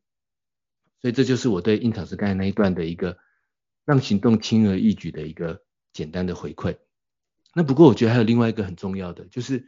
[1.01, 3.19] 所以这就是我对印堂师刚才那一段的一个
[3.85, 6.79] 让行动轻而易举的一个简单的回馈。
[7.55, 9.67] 那不过我觉得还有另外一个很重要的，就是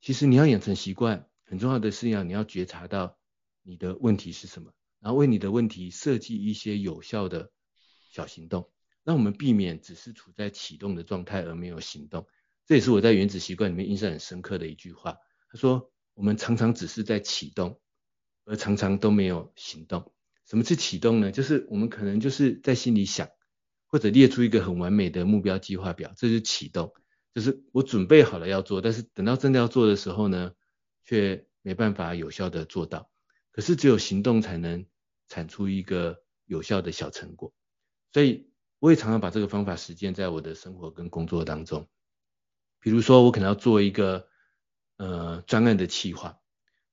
[0.00, 3.16] 其实你要养成习惯，很重要的是要你要觉察到。
[3.62, 4.72] 你的问题是什么？
[4.98, 7.52] 然后为你的问题设计一些有效的
[8.08, 8.70] 小行动，
[9.04, 12.26] 让我们避免只是处在启动的状态而没有行动。
[12.64, 15.18] 这也是我在原子习惯里面印象很深刻的一句话。
[15.50, 17.80] 他说：“我们常常只是在启动，
[18.44, 20.12] 而常常都没有行动。
[20.46, 21.30] 什么是启动呢？
[21.30, 23.28] 就是我们可能就是在心里想，
[23.86, 26.92] 或者列出一个很完美的目标计划表，这是启动。
[27.32, 30.54] 就是我准备好了要做，但是等到真的要做的时候呢，
[31.04, 33.08] 却没办法有效的做到。”
[33.52, 34.86] 可是只有行动才能
[35.28, 37.52] 产出一个有效的小成果，
[38.12, 38.50] 所以
[38.80, 41.86] 我也常常把这个方法实践在我的生活跟工作当中。
[42.80, 44.26] 比如说，我可能要做一个
[44.98, 46.38] 呃专案的企划，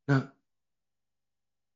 [0.06, 0.32] 那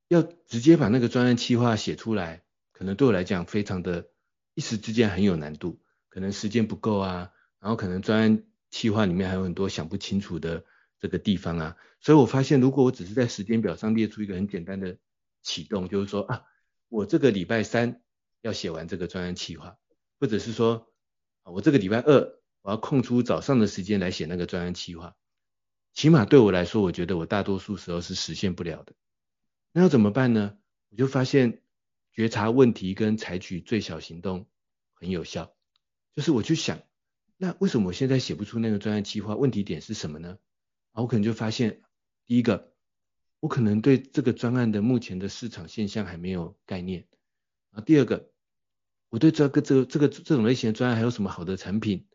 [0.08, 4.10] 要直接把那个专案企划写出来，可能对我来讲非常的
[4.54, 10.64] 一时之间很有难度，可能时间不够啊，然后可能专案企划里面还有很多想不清楚的。
[11.02, 14.98] 这个地方啊，所以我发现，如果我只是在时间表上列出一个很简单的
[15.42, 16.44] 启动，就是说啊，
[16.90, 18.02] 我这个礼拜三
[18.42, 19.78] 要写完这个专案计划，
[20.20, 20.92] 或者是说，
[21.44, 25.16] 我这个礼拜二我要空出早上的时间来写那个专案计划，
[26.00, 28.94] 起码对我来说，我觉得我大多数时候是实现不了的。
[29.74, 30.58] 那要怎么办呢？
[30.92, 31.62] 我就发现
[32.14, 34.48] 觉察问题跟采取最小行动
[34.94, 35.54] 很有效，
[36.16, 36.84] 就是我去想，
[37.36, 39.36] 那为什么我现在写不出那个专案计划？
[39.36, 40.38] 问题点是什么呢？
[40.94, 41.82] 我可能就发现，
[42.26, 42.72] 第一个，
[43.42, 47.08] 我可能对这个专案的目前的市场现象还没有概念。
[47.72, 48.32] 啊，第二个，
[49.10, 52.08] 我对这个这个这个这种类型的专案还有什么好的产品，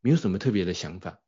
[0.00, 1.20] 没有什么特别的想法。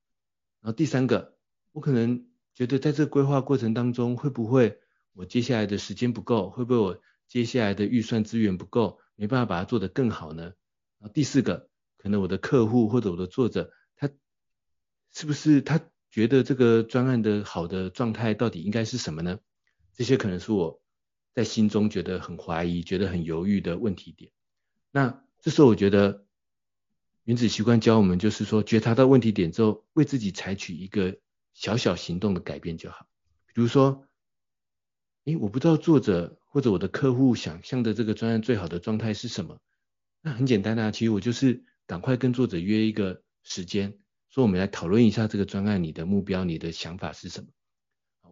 [0.61, 1.36] 然后第三个，
[1.77, 4.79] 我可能觉得在这规划过程当中，会不会
[5.13, 10.45] 我接下来的时间不够，会不会我接下来的预算资源不够，没办法把它做得更好呢？
[10.99, 14.09] 然后第四个，可能我的客户或者我的作者，他
[15.13, 15.79] 是不是他？
[16.09, 19.39] 觉得这个专案的好的状态到底应该是什么呢？
[19.93, 20.81] 这些可能是我
[21.35, 24.33] 在心中觉得很怀疑、觉得很犹豫的问题点。
[24.93, 26.25] 那这时候我觉得
[27.25, 31.19] 原子习惯教我们就是说，觉察到问题点之后，为自己采取一个
[31.57, 33.07] 小小行动的改变就好。
[33.55, 34.07] 比如说，
[35.25, 39.59] 诶，我不知道作者或者我的客户想象的这个专案最好的状态是什么。
[40.21, 43.99] 那很简单啊，其实我就是赶快跟作者约一个时间。
[44.29, 47.49] 说我们来讨论一下这个专案，你的目标、你的想法是什么？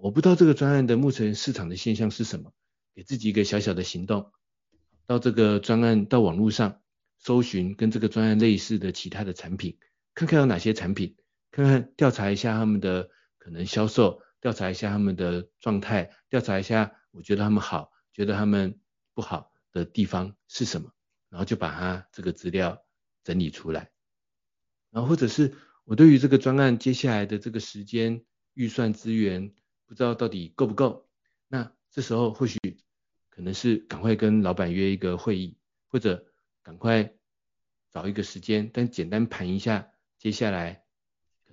[0.03, 2.53] 我不知道这个专案的目前市场的现象是什么，
[2.95, 4.33] 给自己一个小小的行动，
[5.07, 6.83] 到这个专案到网络上
[7.17, 9.79] 搜寻跟这个专案类似的其他的产品，
[10.15, 11.17] 看看有哪些产品，
[11.55, 18.81] 看看调查一下他们的可能销售，调查一下他们的状态，调查一下我觉得他们好，觉得他们
[19.14, 20.90] 不好的地方是什么，
[21.29, 22.85] 然后就把它这个资料
[23.23, 23.90] 整理出来，
[24.90, 25.55] 然后或者是。
[25.87, 29.53] 我对于这个专案接下来的这个时间、预算、资源，
[29.85, 31.07] 不知道到底够不够。
[31.47, 32.59] 那这时候或许
[33.29, 36.25] 可能是赶快跟老板约一个会议，或者
[36.62, 37.12] 赶快
[37.90, 40.84] 找一个时间，但简单盘一下接下来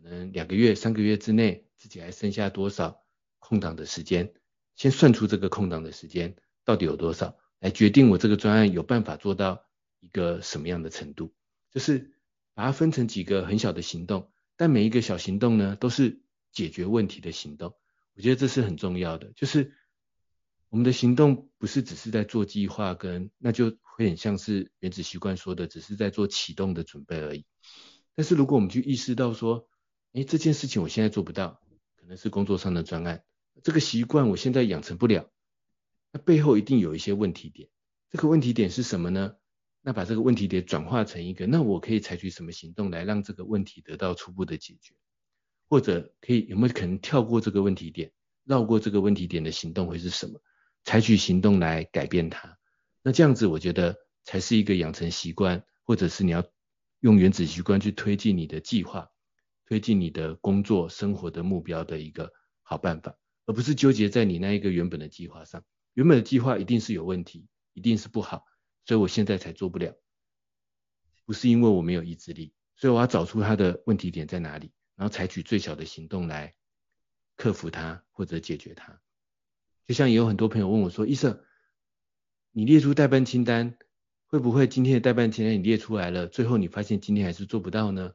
[0.04, 3.04] 可能两个月、三个月之内自己还剩下多少
[3.40, 4.34] 空档的时间，
[4.76, 6.36] 先算出这个空档的时间
[6.66, 9.66] 到底有多少，来决定我这个专案有办法做到
[10.00, 11.34] 一个什么样的程度，
[11.72, 12.14] 就是。
[12.54, 17.74] 把它分成几个很小的行动，但每一个小行动呢，都是解决问题的行动。
[18.14, 19.74] 我觉得这是很重要的，就是
[20.68, 27.46] 我们的行动不是只是在做计划，跟那就会很像是原子习惯说的，只是在做启动的准备而已。
[28.16, 29.70] 但是如果我们去意识到说，
[30.14, 31.62] 诶，这件事情我现在做不到，
[31.96, 33.24] 可能是工作上的专案，
[33.64, 35.30] 这个习惯我现在养成不了，
[36.12, 37.70] 那背后一定有一些问题点。
[38.10, 39.36] 这个问题点是什么呢？
[39.82, 44.94] 那把这个问题点转化成一个，那我可以采取什么行动来让这个问题得到初步的解决？
[45.70, 48.12] 或者可以有没有可能跳过这个问题点，
[48.44, 50.42] 绕过这个问题点的行动会是什么？
[50.84, 52.58] 采取行动来改变它。
[53.02, 53.96] 那这样子我觉得
[54.26, 56.44] 才是一个养成习惯，或者是你要
[57.00, 59.10] 用原子习惯去推进你的计划，
[59.72, 65.64] 推进你的工作生活的目标的一个好办法，而不是纠结在你那一个原本的计划上。
[65.94, 67.48] 原本的计划一定是有问题。
[67.74, 68.46] 一定是不好，
[68.84, 69.98] 所以我现在才做不了，
[71.24, 76.54] 不是因为我没有意志力，所以我要找出他的问题点在哪里，然后采取最小的行动来
[77.38, 79.00] 克服它或者解决它。
[79.88, 81.42] 就像也有很多朋友问我说：“医生，
[82.52, 83.78] 你列出待办清单，
[84.26, 88.12] 会不会今天的待办清单你列出来了，最后你发现今天还是做不到呢？”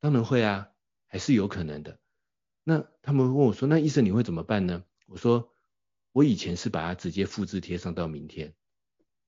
[0.00, 0.68] 当然会啊，
[1.06, 1.98] 还是有可能的。
[2.64, 5.52] 那他们问我说：“那医生你会怎么办呢？”我说
[6.12, 8.54] ：“我以前是把它直接复制贴上到明天。”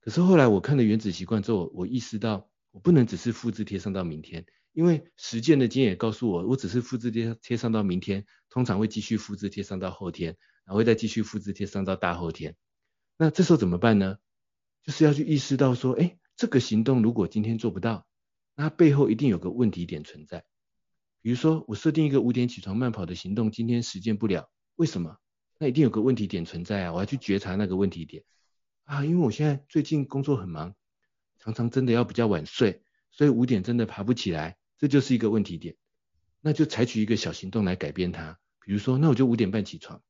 [0.01, 12.55] 可是后来我看了《原子习惯》之后，我意识到我不能只是复制贴上到明天，因为实践的经验告诉我，我只是复制贴贴上到明天，通常会继续复制贴上到后天，然后再继续复制贴上到大后天。
[13.17, 14.17] 那这时候怎么办呢？
[14.83, 18.07] 就是要去意识到说，哎，这个行动如果今天做不到，
[18.55, 20.45] 那背后一定有个问题点存在。
[21.21, 25.17] 比如说我设定一个五点起床慢跑的行动，今天实践不了，为什么？
[25.57, 28.23] 那一定有个问题点存在啊，我要去觉察那个问题点。
[28.85, 30.73] 啊，因为我现在最近工作很忙，
[31.37, 35.75] 常常真的要比较晚睡，所以五点真的爬不起来，这就是一个问题点。
[36.41, 40.01] 那就采取一个小行动来改变它，比如说，那我就五点半起床，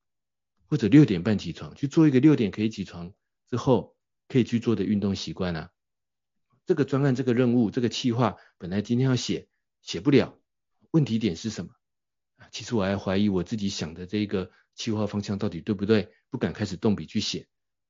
[0.67, 3.11] 或者六点半起床，去做一个六点可以起床
[3.49, 3.95] 之后
[4.27, 5.71] 可以去做的运动习惯啊。
[6.67, 9.47] 这个专案、这个任务、这个计划，本来今天要写，
[9.81, 10.38] 写不了，
[10.91, 11.71] 问题点是什么？
[12.37, 17.47] 啊，其实我还怀疑我自己想的这个企划方向到底对不对，不敢开始动笔去写。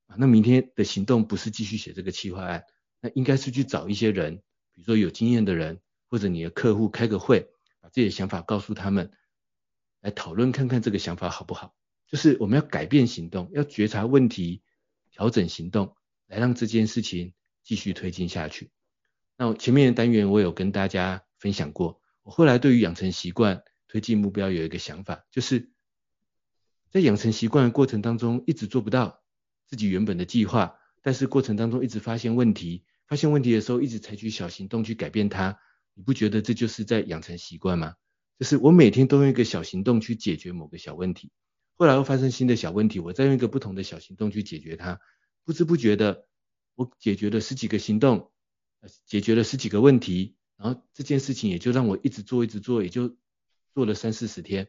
[0.07, 2.63] 啊那明天的行动不是继续写这个企划案，
[2.99, 4.37] 那应该是去找一些人，
[4.73, 7.47] 比如说有经验的人，或者你的客户开个会，
[7.79, 9.11] 把自己的想法告诉他们，
[10.01, 11.75] 来讨论看看这个想法好不好。
[12.07, 14.63] 就是我们要改变行动，要觉察问题，
[15.11, 17.33] 调整行动，来让这件事情
[17.63, 18.71] 继续推进下去。
[19.37, 21.98] 那前面的单元我有跟大家分享过，
[22.29, 25.71] 后来对于养成习惯、推进目标有一个想法，就是
[26.91, 29.21] 在养成习惯的过程当中一直做不到。
[29.67, 35.59] 自己原本的计划，但是过程当中一直发现问题，发现问题的时候一直采取小行动去改变它，
[35.93, 37.93] 你不觉得这就是在养成习惯吗？
[38.39, 41.29] 就是我每天都用一个小行动去解决某个小问题，
[41.75, 44.99] 后来又发生新的小问题，我再用一个不同的小行动去解决它，
[45.45, 46.25] 不知不觉的
[46.73, 48.31] 我解决了十几个行动，
[49.05, 53.15] 解决了十几个问题，然后这件事情也就让我一直做一直做，也就
[53.73, 54.67] 做了三四十天，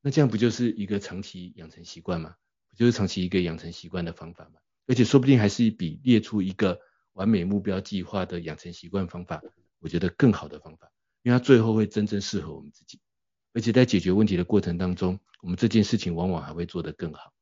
[0.00, 2.34] 那这样不就是一个长期养成习惯吗？
[2.70, 4.52] 不就是长期一个养成习惯的方法吗，
[4.86, 6.80] 而且说不定还是比列出一个
[7.12, 9.42] 完美目标计划的养成习惯方法，
[9.80, 10.90] 我觉得更好的方法，
[11.22, 12.98] 因为它最后会真正适合我们自己，
[13.52, 17.34] 而且在解决问题的过程当中，我们这件事情往往还会做得更好。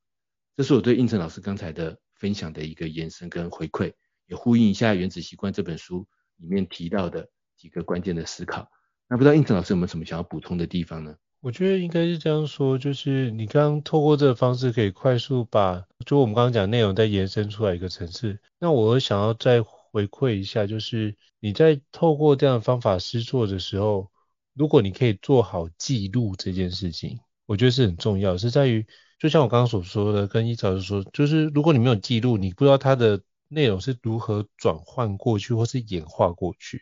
[0.57, 3.93] 这是我对应成老师刚才的分享的一个延伸跟回馈，
[4.25, 6.05] 也呼应一下《原子习惯》这本书
[6.35, 7.29] 里面提到的
[7.61, 8.67] 几个关键的思考。
[9.07, 11.15] 那不知道胤丞老师有没有什么想要补充的地方呢？
[11.41, 18.39] 我觉得应该是这样说，就是你刚刚透过这个方式可以快速把，就我们刚刚讲内容再延伸出来一个层次。
[18.59, 24.09] 那我想要再回馈一下，就是你在透过这样的方法试做的时候，
[24.55, 28.87] 如果你可以做好记录这件事情，我觉得是很重要，是在于
[29.19, 36.81] 就像我刚刚所说的，跟一早就说，就是如果你没有记录，你不知道它的内容是如何转换过去或是演化过去。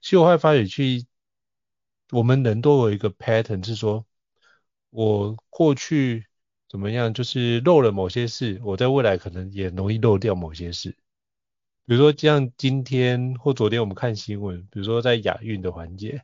[0.00, 1.06] 其实我会发觉去。
[2.10, 4.06] 我们人都有一个 pattern，是说，
[4.88, 6.24] 我过去
[6.66, 10.96] 怎么样，就是漏了某些事，我在未来可能也容易漏掉某些事。
[11.84, 16.22] 比如说，像今天或昨天我们看新闻，比如说在亚运的环节，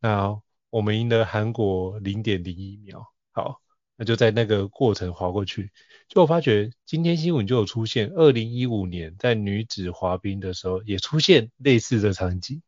[0.00, 3.60] 那我们赢了韩国零点零一秒，好，
[3.96, 5.70] 那就在那个过程滑过去，
[6.08, 12.62] 就我发觉今天新闻就有出现，二零一五年在女子滑冰的时候也出现类似的场景。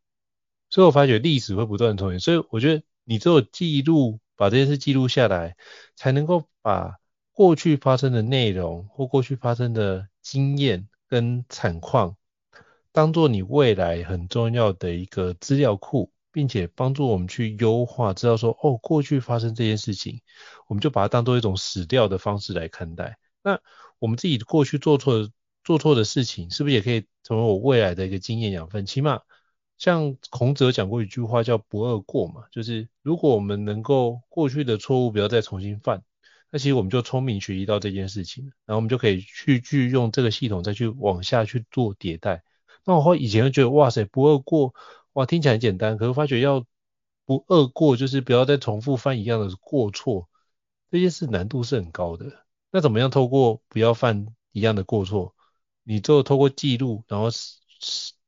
[0.69, 5.55] 所以我发觉历史会不断重演，所以我觉得你只有记录，把这件事记录下来，
[5.95, 6.97] 才能够把
[7.31, 12.15] 过去发生的内容或过去发生的经验跟惨况，
[12.91, 20.21] 当做你未来很重要的一个资料库，并且帮助我们去优化，知道说哦，过去发生这件事情，
[20.67, 23.17] 我们就把它当做一种死掉的方式来看待。
[23.41, 23.59] 那
[23.97, 25.29] 我们自己过去做错
[25.63, 28.85] 做错的事情，是不是也可以成为我未来的一个经验养分？
[28.85, 29.21] 起码。
[29.79, 36.03] 像孔子有讲过一句话叫“不貳过”嘛，就是如果我们能够过去的错误不要再重新犯，
[36.51, 42.43] 那其实我们就聪明学习到这件事情，然后我们就可以去去用这个系统再去往下去做迭代。
[42.83, 44.75] 那我以前就觉得哇塞，不貳过，
[45.13, 46.65] 哇听起来很简单，可是发觉要
[47.25, 50.27] 不貳过，就是不要再重复犯一样的过错，
[50.91, 52.45] 这件事难度是很高的。
[52.71, 55.35] 那怎么样透过不要犯一样的过错，
[55.83, 57.29] 你就透过记录，然后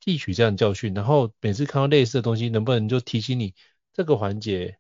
[0.04, 3.54] 汲取这样的教训，然后每次看到类似的东西，能不能就提醒你
[3.93, 4.80] 这个环节，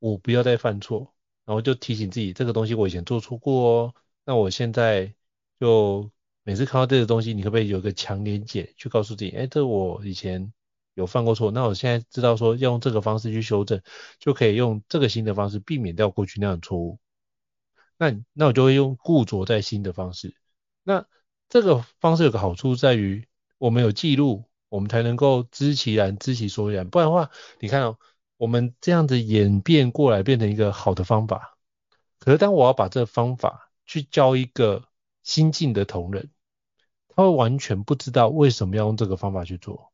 [0.00, 3.94] 我不要再犯错，然后就提醒自己这个东西我以前做错过哦，
[4.24, 5.14] 那我现在
[5.60, 6.10] 就
[6.42, 10.52] 每次看到这个东西，你可不可以有个强连结去告诉自己，哎，这我以前
[10.94, 13.80] 有犯过错，那我现在知道说要用这个方式去修正，
[14.18, 16.98] 就可以用这个新的方式避免掉过去那样的错误。
[17.96, 20.34] 那那我就会用固着在新的方式。
[20.82, 21.06] 那
[21.48, 23.24] 这个方式有个好处在于。
[23.62, 26.90] 我们有记录，我们才能够知其然，知其所以然。
[26.90, 27.96] 不然的话，你看哦，
[28.36, 31.56] 我们这样子演变过来，变成一个好的方法。
[32.18, 34.82] 可是当我要把这方法去教一个
[35.22, 36.28] 新进的同仁，
[37.06, 39.92] 他会完全不知道为什么要用这个方法去做。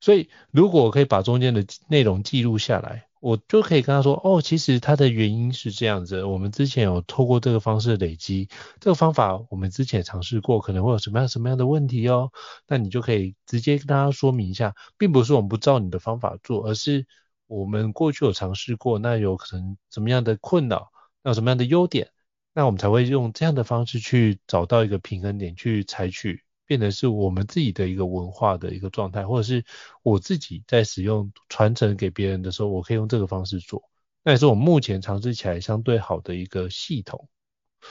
[0.00, 3.07] 所以，如果我可以把中间的内容记录下来。
[3.20, 6.24] 我就可以跟他说，哦，其实它的原因是这样子。
[6.24, 8.48] 我们之前有透过这个方式累积，
[8.80, 12.30] 这个方法我们之前尝试过，可能会有什么样什么样的问题哦。
[12.66, 17.06] 那你就可以直接跟大家说明一下，并不是我们不照你的方法做，而是
[17.46, 20.90] 我们过去有尝试过，那有可能什么样的困扰，
[21.22, 22.10] 那有什么样的优点，
[22.54, 26.44] 那我们才会用这样的方式去找到一个平衡点去采取。
[26.68, 29.64] 变成是我们自己的一个文化的一个状态，或者是
[30.02, 33.82] 我自己在使用传承给别人的时候，我可以用这个方式做，
[34.22, 37.28] 那也是我目前尝试起来相对好的一个系统。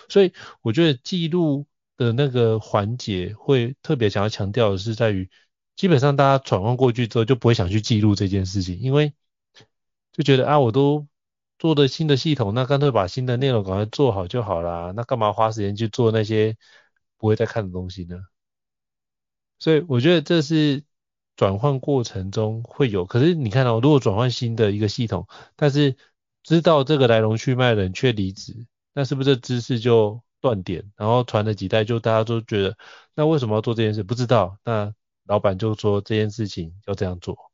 [0.09, 1.65] 所以我觉得记录
[1.97, 5.27] 的那个环节会特别想要强调的是在于，
[5.75, 9.13] 基本上大家转换过去之后就不会想去记录这件事情，因为
[10.11, 11.07] 就觉得啊，我都
[11.57, 16.55] 做的新的系统，那干脆把新的内容赶快做好就好啦，那干嘛花时间去做那些
[17.17, 18.17] 不会再看的东西呢？
[19.59, 20.83] 所以我觉得这是
[21.35, 25.95] 转换过程中会有，可是你看到，如果转换新的一个系统，但是
[26.43, 30.91] 知道这个来龙去脉的人却离职，那是不是这知识就断点？
[30.95, 32.77] 然后传了几代，就大家都觉得，
[33.15, 34.03] 那为什么要做这件事？
[34.03, 34.93] 不知道，那
[35.25, 37.51] 老板就说这件事情要这样做，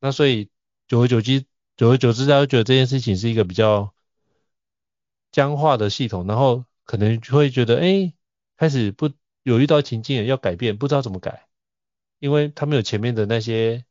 [0.00, 0.50] 那所以
[0.88, 1.44] 久而久之，
[1.76, 3.94] 久而久之，大家觉得这件事情是一个比较
[5.30, 8.12] 僵化的系统，然后可能会觉得，哎，
[8.56, 9.10] 开始不。
[9.42, 11.46] 有遇到情境要改变，不知道怎么改，
[12.18, 13.84] 因为他没有前面的那些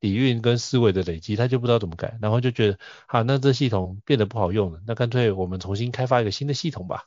[0.00, 7.06] 底蕴跟思维的累积，他就不知道怎么改，然后就觉得，好，那这系统变得不好用了，那干脆我们重新开发一个新的系统吧。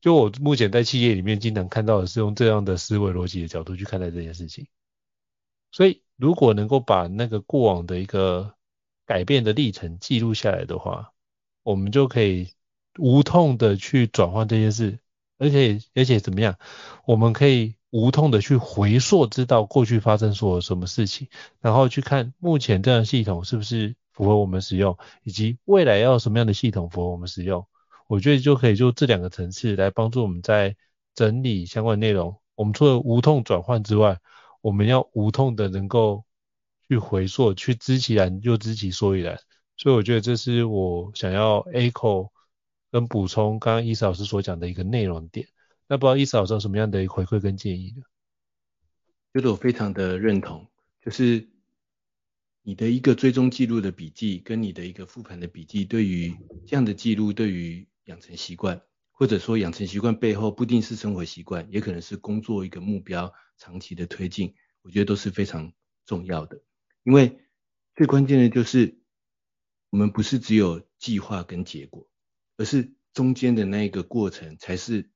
[0.00, 4.68] 就我目前在企业里面经常看到的是用这样的思维逻辑的角度去看待这件事情，
[5.72, 8.54] 所以如果能够把那个过往的一个
[9.04, 11.12] 改变的历程记录下来的话，
[11.62, 12.52] 我们就可以
[12.98, 14.98] 无痛的去转换这件事。
[15.38, 16.56] 而且而且怎么样？
[17.06, 21.28] 我们可以无痛的去回溯，知道过去发生所有什么事情，
[21.60, 27.66] 然后去看目前这样系统是不是符合我们使用，以及未来要什么样的系统符合我们使用。
[28.08, 30.76] 我觉得就可以就这两个层次来帮助我们在
[31.14, 32.36] 整理相关内容。
[32.54, 34.18] 我们除了无痛转换之外，
[34.62, 36.24] 我们要无痛的能够
[36.88, 39.38] 去回溯，去知其然又知其所以然。
[39.76, 42.30] 所以我觉得这是我想要 echo。
[42.90, 45.48] 跟补充刚刚伊斯老师所讲的一个内容点，
[45.88, 48.02] 那不知道伊斯老师有什么样的回馈跟建议呢？
[49.34, 50.66] 觉得我非常的认同，
[51.02, 51.48] 就是
[52.62, 56.34] 你的一个追踪记录的笔记，跟你的一个复盘的笔记，对于
[56.66, 58.80] 这样的记录，对于养成习惯，
[59.10, 65.72] 或者说养成习惯背后不一定是生活习惯，也可能是工作一个目标长期的推进，我觉得都是非常
[66.06, 66.62] 重要的。
[67.02, 67.40] 因为
[67.94, 68.98] 最关键的就是
[69.90, 72.08] 我们不是只有计划跟结果。
[72.56, 75.10] 而是中间的那一个过程，才是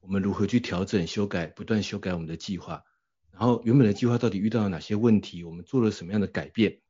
[0.00, 2.84] 我们如何去调整、修改、不断修改我们的计划。
[3.30, 6.80] 然后原本的计划到底遇到了哪些问题，我们做了什么样的改变，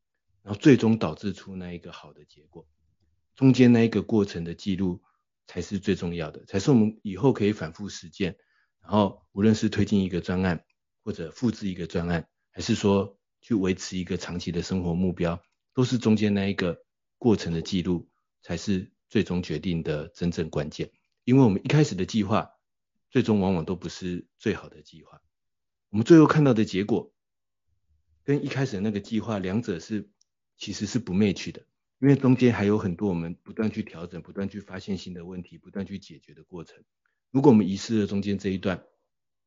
[0.42, 2.66] 然后最终导致出那一个好的结果。
[3.34, 5.02] 中间那一个过程的记录
[5.46, 8.36] 才是最重要的，才是我们以后可以反复实践。
[8.80, 10.64] 然后无论是推进一个专案，
[11.04, 15.42] 或者复制一个专案，还是说去维持一个长期的生活目标，
[15.74, 16.82] 都是中间那一个
[17.18, 18.08] 过程的记录
[18.42, 18.92] 才是。
[19.16, 20.90] 最终决定的真正关键，
[21.24, 22.50] 因为我们一开始的计划，
[23.08, 25.22] 最终往往都不是最好的计划。
[25.88, 27.14] 我们最后看到的结果，
[28.24, 30.10] 跟一开始的那个计划，两者是
[30.58, 31.62] 其实是不 match 的，
[31.98, 36.84] 因为中间还有很多我们不断去调整、不断去发现新的问题、不断去解决的过程。
[37.30, 38.84] 如果我们遗失了中间这一段，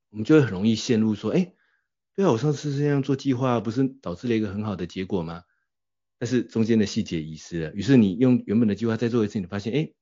[0.09, 1.53] 我们就会很容易陷入说，哎，
[2.15, 5.43] 对啊，我上次是这样做计划，不是导致了一个很好的结果吗？
[6.19, 9.93] 但是中间的细节遗失了，于是你用原本的计划再做一次，你发现，哎，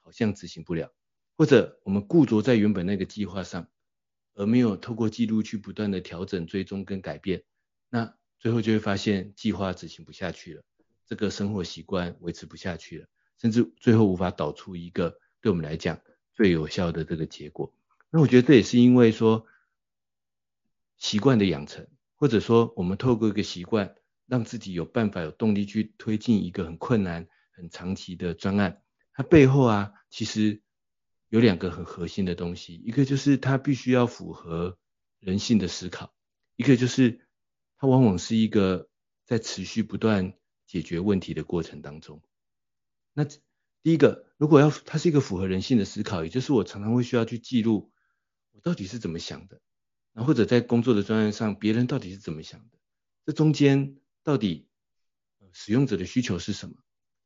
[0.00, 0.92] 好像执行不了，
[1.36, 3.68] 或者我们固着在原本那个计划上，
[4.34, 7.44] 而没有透过记录去不断的调整、追踪跟改变，
[7.88, 10.64] 那最后就会发现计划执行不下去了，
[11.06, 13.06] 这个生活习惯维持不下去了，
[13.40, 16.00] 甚至最后无法导出一个对我们来讲
[16.34, 17.72] 最有效的这个结果。
[18.10, 19.46] 那我觉得这也是因为说
[20.96, 21.86] 习惯的养成，
[22.16, 23.94] 或者说我们透过一个习惯。
[24.28, 28.82] 让自己有办法、有动力去推进一个很困难、很长期的专案，
[29.14, 30.62] 它背后啊，其实
[31.30, 34.78] 有两个很核心的东西，一个就是它必须要符合
[35.18, 36.14] 人性的思考，
[36.56, 37.26] 一个就是
[37.78, 38.90] 它往往是一个
[39.24, 40.34] 在持续不断
[40.66, 42.22] 解决问题的过程当中。
[43.14, 47.90] 那第一个，如果要它是一个符合人性的思考，也就是我常常会需要去记录
[48.52, 49.62] 我到底是怎么想的，
[50.12, 52.78] 然后或者在工作的专案上，别人到底是怎么想的，
[53.24, 53.96] 这中间。
[54.28, 54.68] 到底
[55.52, 56.74] 使用者的需求是什么？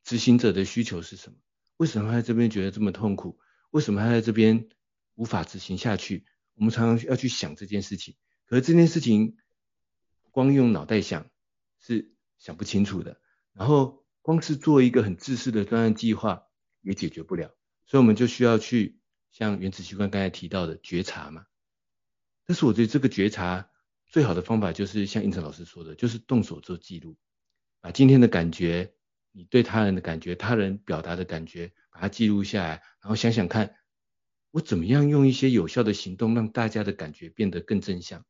[0.05, 1.39] 执行者的需求是什么？
[1.77, 3.41] 为什么他在这边觉得这么痛苦？
[3.73, 4.69] 为什么他在这边
[5.17, 6.25] 无法执行下去？
[6.55, 8.15] 我们常常要去想这件事情，
[8.47, 9.37] 可是这件事情
[10.31, 11.29] 光用脑袋想
[11.81, 13.21] 是想不清楚的。
[13.53, 16.45] 然后光是做一个很自私的专案计划
[16.83, 17.53] 也解决不了，
[17.85, 19.01] 所以我们就需要去
[19.33, 21.47] 像原子习惯刚才提到的觉察嘛。
[22.47, 23.69] 但是我觉得这个觉察。
[24.13, 27.17] 最好的方法就是像胤丞老师说的，就是动手做记录，
[27.81, 28.93] 把今天的感觉，
[29.33, 33.75] 你对他人的感觉，他人表达的感觉，把它记录下来，然后想想看，
[34.51, 38.27] 我怎么样用一些有效的行动，让大家的感觉变得更正向，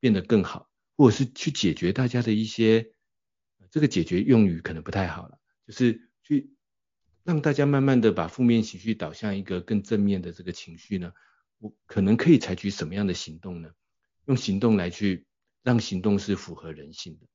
[0.00, 2.92] 变得更好，或者是去解决大家的一些，
[3.70, 6.52] 这个解决用语可能不太好了，就是去
[7.22, 11.12] 让大家慢慢的把负面情绪导向一个更正面的这个情绪呢，
[11.60, 13.70] 我可能可以采取什么样的行动呢？
[14.26, 15.26] 用行动来去
[15.62, 17.26] 让行动是符合人性的。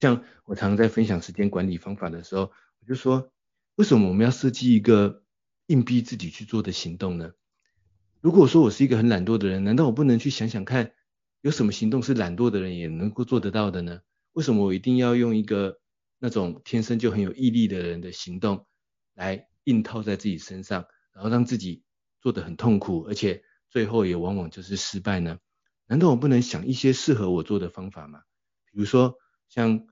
[0.00, 3.32] 像我常常在分享时间管理方法的时候，我就说，
[3.74, 5.24] 为什么我们要设计一个
[5.66, 7.32] 硬逼自己去做的行动呢？
[8.20, 10.92] 如果说我是一个很懒惰的人，难道我不能去想想看，
[11.40, 14.00] 有什么行动是懒惰的人也能够做得到的呢？
[14.32, 15.80] 为什么我一定要用一个
[16.18, 18.66] 那种天生就很有毅力的人的行动
[19.14, 21.82] 来硬套在自己身上，然后让自己
[22.20, 25.38] 做得很痛苦，而且最后也往往就是失败呢？
[25.88, 28.22] 难道我不能想一些适合我做的方法吗？
[28.70, 29.18] 比如说
[29.48, 29.86] 像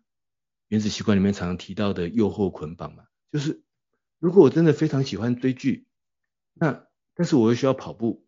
[0.69, 3.63] 原子习惯里面常常提到的诱惑捆绑嘛，就是
[4.19, 5.89] 如果我真的非常喜欢追剧，
[6.53, 8.27] 那但是我又需要跑步，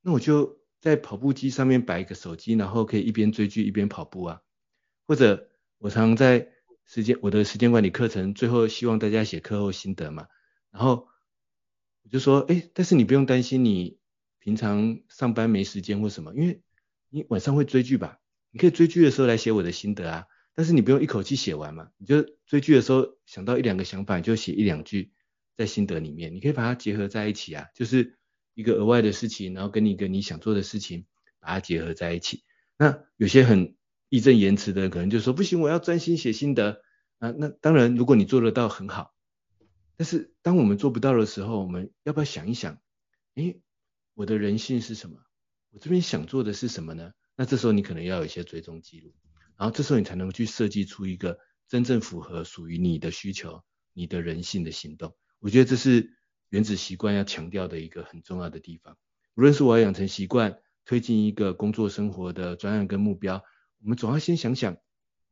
[0.00, 4.40] 那我就在跑步机上面摆一个手机，然后可以一边追剧一边跑步啊。
[5.06, 6.48] 或者我常常在
[6.86, 10.28] 时间我的时间管理课程最后希望大家写课后心得嘛，
[10.70, 11.08] 然后
[12.04, 13.98] 我就说，哎，但是你不用担心你
[14.38, 16.62] 平常上班没时间或什么，因为
[17.12, 18.18] 你晚上会追剧吧？
[18.50, 25.12] 你可以追剧的时候来写我的心得啊，但是你不用一口气写完嘛，你就追剧的时候想到一两个想法，你就写一两句
[25.54, 28.18] 在心得里面，你可以把它结合在一起啊，就是
[28.54, 31.04] 一个额外的事情，然后跟你一个你想做的事情
[31.38, 32.44] 把它结合在一起。
[32.78, 33.76] 那有些很
[34.08, 36.80] 义正言辞的，可能就说不行，我要专心写心得
[37.18, 37.30] 啊。
[37.30, 39.14] 那当然，如果你做得到很好，
[39.96, 42.80] 但是当我们做不到的时候，我们要不要想一想？
[43.34, 43.60] 诶，
[44.14, 45.18] 我的人性是什么？
[45.72, 47.12] 我这边想做的是什么呢？
[47.34, 49.14] 那这时候你可能要有一些追踪记录，
[49.56, 53.64] 然后这时候你才能去设计出一个真正符合属于你的需求、
[53.94, 55.16] 你的人性的行动。
[55.40, 56.10] 我觉得这是
[56.50, 58.98] 原子习惯要强调的一个很重要的地方。
[59.34, 63.42] 无论是我要养成习惯，推进一个工作生活的专案跟目标，
[63.80, 64.76] 我们总要先想想，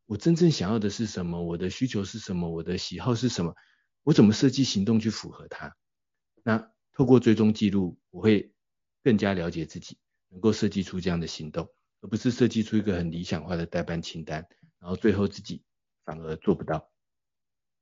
[0.07, 1.45] 我真正想要的是什么？
[1.45, 2.49] 我的需求是什么？
[2.49, 3.55] 我的喜好是什么？
[4.05, 5.77] 我怎么设计行动去符合它？
[6.43, 8.55] 那透过追踪记录，我会
[9.05, 9.99] 更加了解自己。
[10.31, 11.69] 能够设计出这样的行动，
[12.01, 14.47] 而不是设计出一个很理想化的代办清单，
[14.79, 15.63] 然后最后自己
[16.05, 16.89] 反而做不到。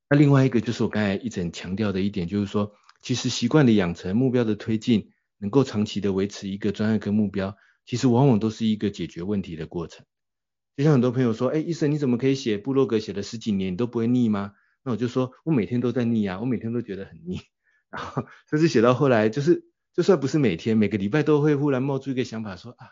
[0.09, 2.73] 那另外一个就是我刚才一直强调的一点，就是说，
[3.03, 10.07] 其实习惯的养成、目标的推进，能够长期的维持一个专案跟目标，其实往往都是一个解决问题的过程。
[10.77, 14.55] 就像很多朋友说，哎，医生你怎么可以写部落格写了十几年，你都不会腻吗？
[14.83, 17.41] 那我就说我每天都在腻啊，我每天都觉得很腻，
[17.91, 19.69] 然后甚至写到后来就是。
[19.95, 22.91] 就算不是每天，每个礼拜都会忽然冒出一个想法说，啊，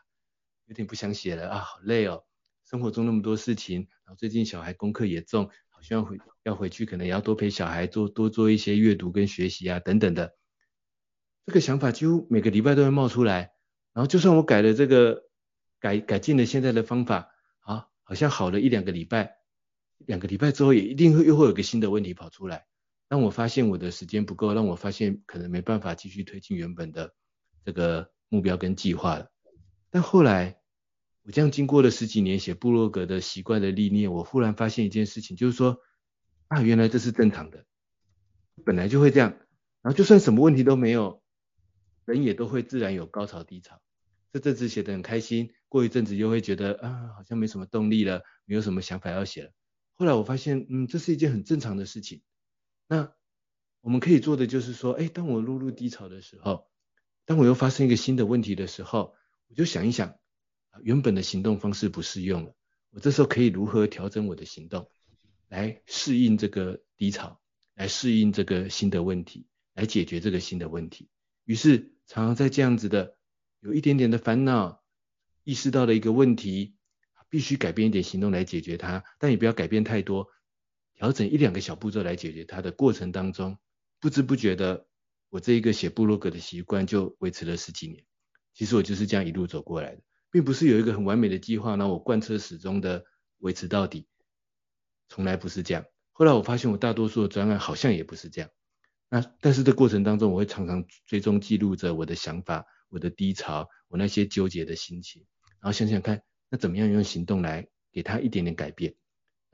[0.67, 2.25] 有点不想写了啊，好累哦，
[2.65, 10.37] 生活中那么多事情，然后最近小孩功课也重，好像回要回去，可能也要多陪小孩做多做一些阅读跟学习啊等等的。
[11.45, 13.53] 这个想法几乎每个礼拜都会冒出来，
[13.93, 15.29] 然后就算我改了这个
[15.79, 17.31] 改改进了现在的方法，
[17.61, 19.37] 啊，好像好了一两个礼拜，
[19.99, 22.67] 两个礼拜之后也一定会又会有个新的问题跑出来。
[23.09, 27.15] 让我发现我的时间不够，让我发现可能没办法继续推进原本的
[27.65, 29.31] 这个目标跟计划了。
[29.91, 30.59] 但后来
[31.23, 35.79] 我这样经过了十几年写部落格的习惯的历练，我忽然发现一件事情，就是说
[36.49, 37.65] 啊，原来这是正常的，
[38.65, 39.31] 本来就会这样。
[39.83, 41.23] 然后就算什么问题都没有，
[42.05, 43.81] 人也都会自然有高潮低潮。
[44.33, 49.53] 这阵子写得很开心，过一阵子又会觉得啊，好像没什么动力了，没有什么想法要写了。
[49.95, 52.21] 后来我发现，嗯，这是一件很正常的事情。
[52.89, 53.13] 那
[53.81, 56.69] 我们可以做的就是说，哎，当我落入低潮的时候，
[57.25, 59.15] 当我又发生一个新的问题的时候，
[59.49, 60.17] 我就想一想。
[60.83, 62.55] 原本的行动方式不适用了，
[62.91, 64.91] 我这时候可以如何调整我的行动，
[65.49, 67.41] 来适应这个低潮，
[67.75, 71.09] 来适应这个新的问题，来解决这个新的问题。
[71.47, 73.17] 于是常常在这样子的
[73.61, 74.85] 有一点点的烦恼，
[75.45, 76.77] 意识到了一个问题，
[77.31, 80.29] 必须改变一点行动来解决它，但也不要改变太多，
[80.97, 83.59] 调整一两个小步骤来解决它的过程当中，
[84.01, 84.87] 不知不觉的，
[85.29, 88.05] 我这一个写部落格的习惯就维持了十几年。
[88.55, 90.03] 其实我就是这样一路走过来的。
[90.31, 93.05] 并不是有一个很完美的计划，那我贯彻始终的
[93.39, 94.07] 维持到底，
[95.09, 95.85] 从来不是这样。
[96.13, 98.51] 后来我发现我大多数的专案好像也不是这样。
[99.09, 105.25] 那但是这过程当中，我会常常追踪记录着我的想法、我的低潮、我那些纠结的心情，
[105.61, 108.95] 然后想想看，那怎么样用行动来给他一点点改变？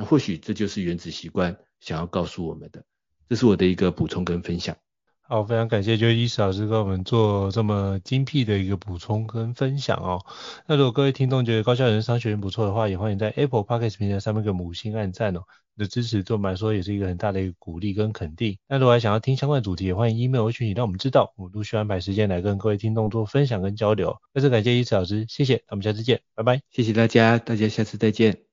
[0.03, 2.83] 那或许这就是原子习惯想要告诉我们的。
[3.29, 4.77] 这是我的一个补充跟分享。
[5.21, 10.27] 好，非常感谢，就是伊斯老师跟我们做这么精辟的一个补充跟分享哦。
[10.67, 15.45] 那如果各位听众觉得高校人商学院不错的话，也欢迎在 Apple Podcast 平台上面给五星按赞哦。
[15.75, 18.59] 你的支持对我们来说也是一个很大的一个鼓励跟肯定。
[18.69, 24.19] 那如果还想要听相关的主题，也欢迎 email 回去，你让我们知道，我们陆续安排时间来跟各位听众做分享跟交流。
[24.35, 26.61] 再次感谢伊斯老师，谢谢，那我们下次见，拜拜。
[26.71, 28.52] 谢谢大家，大家下次再见。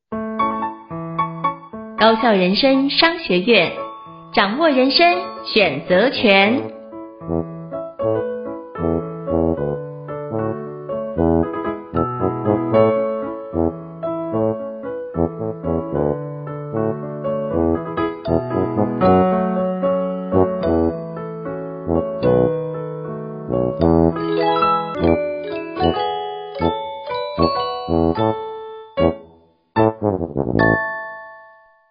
[2.00, 3.74] 高校人生商学院。
[4.32, 6.62] 掌握人生选择权。